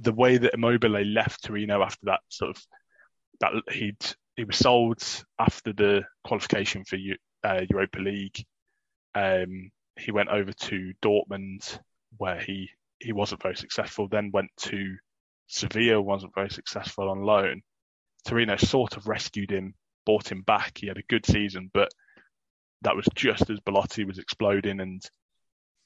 [0.03, 2.63] the way that Immobile left Torino after that sort of
[3.39, 3.97] that he'd
[4.35, 5.03] he was sold
[5.37, 6.97] after the qualification for
[7.43, 8.43] uh, Europa League.
[9.15, 11.79] Um, he went over to Dortmund
[12.17, 12.69] where he
[12.99, 14.07] he wasn't very successful.
[14.07, 14.95] Then went to
[15.47, 17.61] Sevilla, wasn't very successful on loan.
[18.25, 19.75] Torino sort of rescued him,
[20.05, 20.77] bought him back.
[20.77, 21.91] He had a good season, but
[22.81, 24.79] that was just as Belotti was exploding.
[24.79, 25.03] And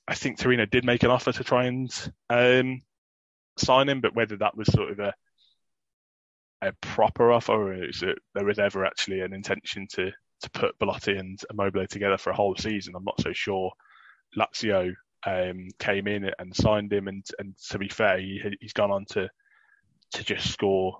[0.07, 2.81] I think Torino did make an offer to try and um,
[3.57, 5.13] sign him, but whether that was sort of a
[6.61, 10.77] a proper offer or is it there was ever actually an intention to to put
[10.79, 13.71] Belotti and Immobile together for a whole season, I'm not so sure.
[14.37, 14.93] Lazio
[15.25, 19.05] um, came in and signed him, and and to be fair, he, he's gone on
[19.11, 19.29] to
[20.13, 20.99] to just score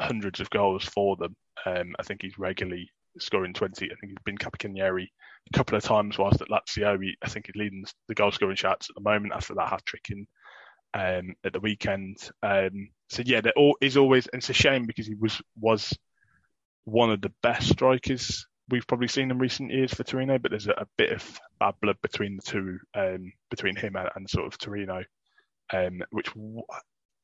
[0.00, 1.36] hundreds of goals for them.
[1.66, 2.88] Um, I think he's regularly
[3.18, 3.86] scoring 20.
[3.86, 7.02] I think he's been Capocannoniere a couple of times whilst at Lazio.
[7.02, 9.84] He, I think he's leading the goal scoring charts at the moment after that hat
[9.84, 10.26] trick in
[10.94, 12.16] um, at the weekend.
[12.42, 14.28] Um, so yeah, there is always.
[14.28, 15.92] And it's a shame because he was was
[16.84, 20.38] one of the best strikers we've probably seen in recent years for Torino.
[20.38, 24.08] But there's a, a bit of bad blood between the two, um, between him and,
[24.14, 25.02] and, sort of Torino,
[25.72, 26.28] um, which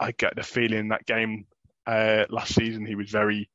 [0.00, 1.46] I get the feeling in that game
[1.86, 3.48] uh, last season he was very.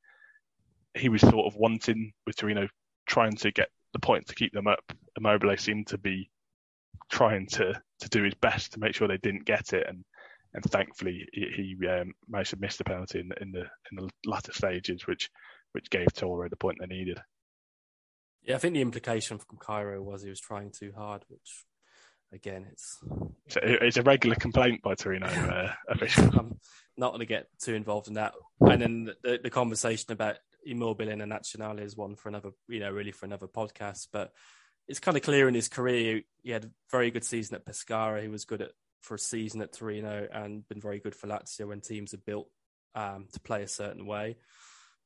[0.95, 2.67] He was sort of wanting with Torino
[3.07, 4.84] trying to get the point to keep them up.
[5.17, 6.29] Immobile seemed to be
[7.09, 10.05] trying to to do his best to make sure they didn't get it, and
[10.54, 13.97] and thankfully he, he um, managed to miss the penalty in the in the in
[13.97, 15.30] the latter stages, which
[15.74, 17.20] which gave Toro the point they needed.
[18.43, 21.66] Yeah, I think the implication from Cairo was he was trying too hard, which
[22.34, 22.97] again, it's
[23.49, 26.36] so it's a regular complaint by Torino uh, officials.
[26.36, 26.60] I'm
[26.97, 28.34] not going to get too involved in that.
[28.62, 32.91] And then the, the conversation about Immobile and Nazionale is one for another, you know,
[32.91, 34.08] really for another podcast.
[34.12, 34.32] But
[34.88, 38.22] it's kind of clear in his career he had a very good season at Pescara.
[38.22, 38.72] He was good at
[39.02, 42.47] for a season at Torino and been very good for Lazio when teams are built
[42.95, 44.38] um, to play a certain way.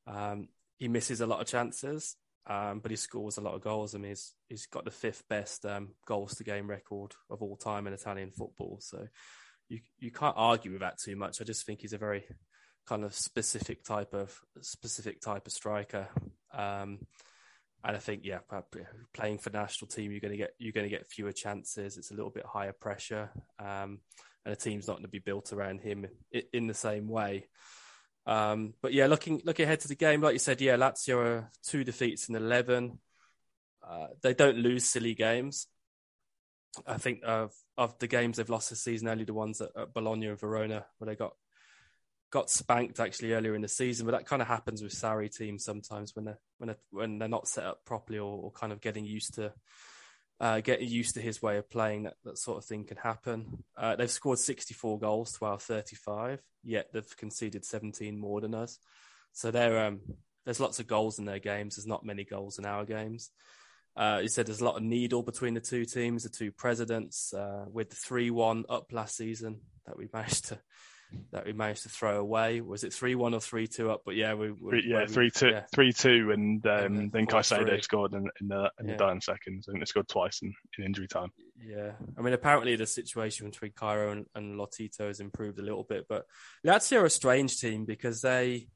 [0.06, 2.16] Um, he misses a lot of chances,
[2.46, 3.94] um, but he scores a lot of goals.
[3.94, 7.56] I mean, he's, he's got the fifth best um, goals to game record of all
[7.56, 8.78] time in Italian football.
[8.80, 9.06] So
[9.68, 11.40] you you can't argue with that too much.
[11.40, 12.24] I just think he's a very
[12.86, 16.08] kind of specific type of specific type of striker.
[16.52, 17.00] Um,
[17.86, 18.40] and I think, yeah,
[19.14, 21.96] playing for national team, you're going to get you're going to get fewer chances.
[21.96, 23.30] It's a little bit higher pressure,
[23.60, 24.00] um,
[24.44, 26.06] and the team's not going to be built around him
[26.52, 27.46] in the same way.
[28.26, 31.50] Um, but yeah, looking looking ahead to the game, like you said, yeah, Lazio are
[31.64, 32.98] two defeats in eleven.
[33.88, 35.68] Uh, they don't lose silly games.
[36.84, 39.94] I think of of the games they've lost this season, only the ones at, at
[39.94, 41.34] Bologna and Verona, where they got
[42.30, 45.64] got spanked actually earlier in the season, but that kind of happens with Sarri teams
[45.64, 48.80] sometimes when they're when they're, when they're not set up properly or, or kind of
[48.80, 49.52] getting used to
[50.40, 52.04] uh, getting used to his way of playing.
[52.04, 53.64] That that sort of thing can happen.
[53.76, 58.78] Uh, they've scored 64 goals to our 35, yet they've conceded 17 more than us.
[59.32, 60.00] So um,
[60.44, 61.76] there's lots of goals in their games.
[61.76, 63.30] There's not many goals in our games.
[63.96, 67.32] Uh, he said there's a lot of needle between the two teams, the two presidents,
[67.32, 70.58] uh, with the 3 1 up last season that we managed to
[71.32, 72.60] that we managed to throw away.
[72.60, 74.02] Was it three one or three two up?
[74.04, 75.62] But yeah, we, we yeah we, three two yeah.
[75.72, 78.92] three two, and, um, and then Caicedo scored in, in the in yeah.
[78.92, 79.66] the dying seconds.
[79.68, 81.30] I think they scored twice in, in injury time.
[81.64, 85.84] Yeah, I mean apparently the situation between Cairo and, and Lotito has improved a little
[85.84, 86.26] bit, but
[86.66, 88.68] Lazio are a strange team because they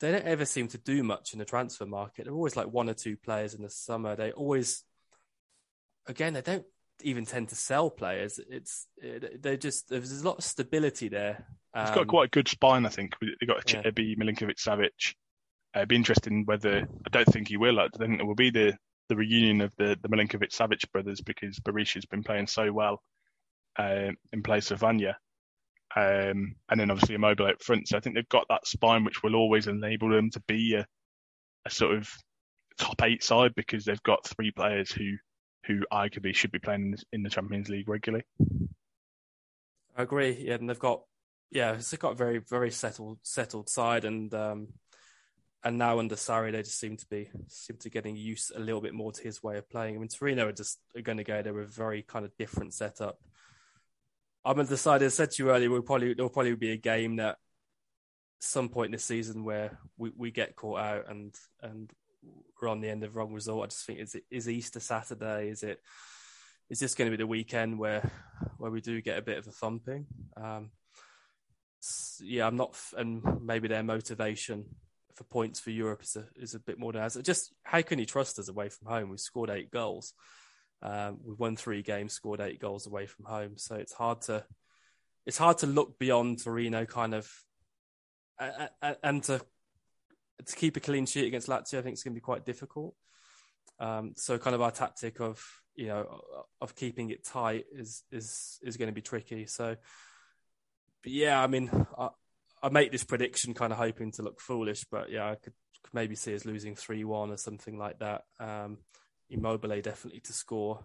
[0.00, 2.24] they don't ever seem to do much in the transfer market.
[2.24, 4.14] They're always like one or two players in the summer.
[4.14, 4.84] They always
[6.06, 6.66] again they don't
[7.02, 8.40] even tend to sell players.
[8.50, 11.46] It's it, they just there's a lot of stability there.
[11.74, 13.14] Um, it's got quite a good spine, I think.
[13.20, 13.82] They got yeah.
[13.82, 15.14] Milinkovic, Savic.
[15.74, 17.80] Uh, it'd be interesting whether I don't think he will.
[17.80, 18.76] I think it will be the
[19.08, 23.02] the reunion of the the Milinkovic Savic brothers because Berisha's been playing so well
[23.78, 25.14] uh, in place of Vanja.
[25.94, 27.88] Um, and then obviously Immobile up front.
[27.88, 30.86] So I think they've got that spine which will always enable them to be a,
[31.64, 32.10] a sort of
[32.78, 35.12] top eight side because they've got three players who
[35.66, 38.24] who arguably should be playing in the Champions League regularly.
[39.96, 40.36] I agree.
[40.38, 41.02] Yeah, and they've got
[41.50, 44.68] yeah, it's got a very very settled settled side, and um,
[45.64, 48.80] and now under Sarri, they just seem to be seem to getting used a little
[48.80, 49.96] bit more to his way of playing.
[49.96, 52.36] I mean, Torino are just are going to go there with a very kind of
[52.36, 53.18] different setup.
[54.44, 55.06] I'm undecided.
[55.06, 57.38] I said to you earlier, we'll probably there'll probably be a game that
[58.38, 61.90] some point in the season where we, we get caught out and and
[62.60, 63.64] we're on the end of wrong result.
[63.64, 65.48] I just think is is Easter Saturday?
[65.50, 65.80] Is it
[66.68, 68.10] is this going to be the weekend where
[68.58, 70.06] where we do get a bit of a thumping?
[70.36, 70.70] Um,
[72.20, 74.64] yeah, I'm not, and maybe their motivation
[75.14, 77.98] for points for Europe is a is a bit more than as just how can
[77.98, 79.10] you trust us away from home?
[79.10, 80.12] We've scored eight goals.
[80.82, 83.56] Um, we won three games, scored eight goals away from home.
[83.56, 84.44] So it's hard to
[85.24, 87.28] it's hard to look beyond Torino, kind of,
[89.02, 89.40] and to
[90.44, 91.78] to keep a clean sheet against Lazio.
[91.78, 92.94] I think it's going to be quite difficult.
[93.78, 95.42] Um, so kind of our tactic of
[95.74, 96.20] you know
[96.60, 99.46] of keeping it tight is is is going to be tricky.
[99.46, 99.76] So,
[101.04, 102.08] yeah, I mean, I,
[102.62, 105.94] I make this prediction kind of hoping to look foolish, but yeah, I could, could
[105.94, 108.22] maybe see us losing three one or something like that.
[108.40, 108.78] Um,
[109.28, 110.84] Immobile definitely to score.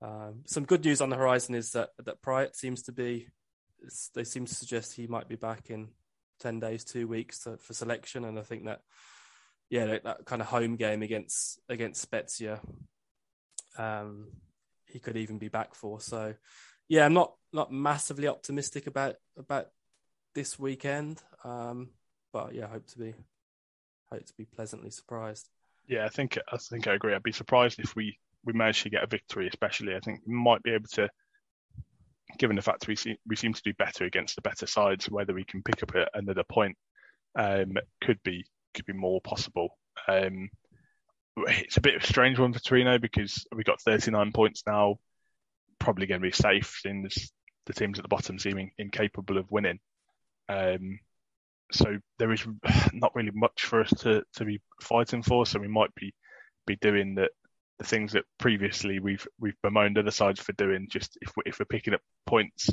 [0.00, 3.28] Um, some good news on the horizon is that that Praet seems to be.
[4.14, 5.88] They seem to suggest he might be back in
[6.42, 8.80] ten days, two weeks to, for selection, and I think that
[9.70, 12.60] yeah, that, that, kind of home game against against Spezia,
[13.78, 14.28] um,
[14.86, 16.00] he could even be back for.
[16.00, 16.34] So
[16.88, 19.68] yeah, I'm not not massively optimistic about about
[20.34, 21.90] this weekend, um,
[22.32, 23.14] but yeah, hope to be
[24.10, 25.48] hope to be pleasantly surprised.
[25.86, 27.14] Yeah, I think I think I agree.
[27.14, 29.94] I'd be surprised if we we manage to get a victory, especially.
[29.94, 31.08] I think we might be able to,
[32.38, 35.34] given the fact we see, we seem to do better against the better sides, whether
[35.34, 36.76] we can pick up a, another point
[37.38, 39.78] um, could be could be more possible.
[40.08, 40.48] Um,
[41.36, 44.96] it's a bit of a strange one for Torino because we got 39 points now,
[45.78, 47.08] probably going to be safe, seeing
[47.66, 49.78] the teams at the bottom seeming incapable of winning.
[50.48, 50.98] Um,
[51.70, 52.46] so there is
[52.92, 55.46] not really much for us to, to be fighting for.
[55.46, 56.14] So we might be
[56.66, 57.28] be doing the
[57.82, 60.86] the things that previously we've we've bemoaned other sides for doing.
[60.88, 62.70] Just if we, if we're picking up points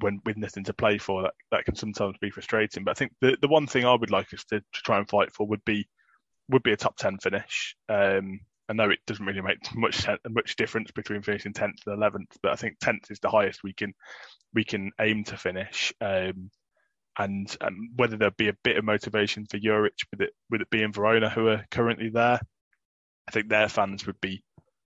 [0.00, 2.84] when with nothing to play for, that that can sometimes be frustrating.
[2.84, 5.08] But I think the the one thing I would like us to, to try and
[5.08, 5.86] fight for would be
[6.48, 7.76] would be a top ten finish.
[7.88, 12.36] Um, I know it doesn't really make much much difference between finishing tenth and eleventh,
[12.42, 13.92] but I think tenth is the highest we can
[14.54, 15.92] we can aim to finish.
[16.00, 16.50] Um,
[17.16, 20.70] and um, whether there'll be a bit of motivation for Juric with it with it
[20.70, 22.40] being Verona who are currently there.
[23.28, 24.42] I think their fans would be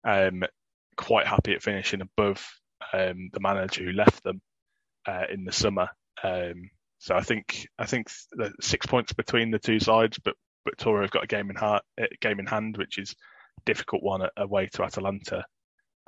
[0.03, 0.43] um,
[0.95, 2.45] quite happy at finishing above
[2.93, 4.41] um, the manager who left them
[5.07, 5.89] uh, in the summer.
[6.23, 6.69] Um,
[6.99, 8.09] so I think I think
[8.59, 11.84] six points between the two sides, but but Toro have got a game in heart,
[12.19, 13.15] game in hand, which is
[13.57, 15.45] a difficult one away to Atalanta.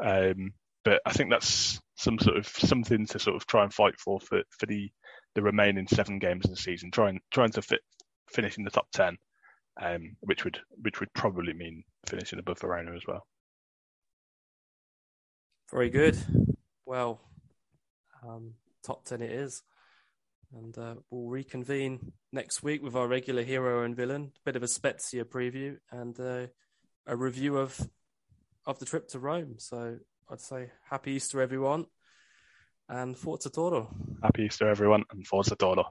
[0.04, 0.54] Um,
[0.84, 4.20] but I think that's some sort of something to sort of try and fight for
[4.20, 4.90] for, for the
[5.36, 7.82] the remaining seven games of the season, trying trying to fit,
[8.28, 9.18] finish in the top ten,
[9.82, 13.26] um, which would which would probably mean finishing above Verona as well.
[15.72, 16.18] Very good.
[16.86, 17.22] Well,
[18.28, 18.54] um,
[18.84, 19.62] top ten it is,
[20.56, 24.64] and uh, we'll reconvene next week with our regular hero and villain, a bit of
[24.64, 26.48] a Spezia preview, and uh,
[27.06, 27.80] a review of
[28.66, 29.56] of the trip to Rome.
[29.58, 29.98] So
[30.32, 31.86] I'd say happy Easter, everyone
[32.90, 33.96] and Forza Toro.
[34.24, 35.86] Happy Easter, everyone, and Forza Toro.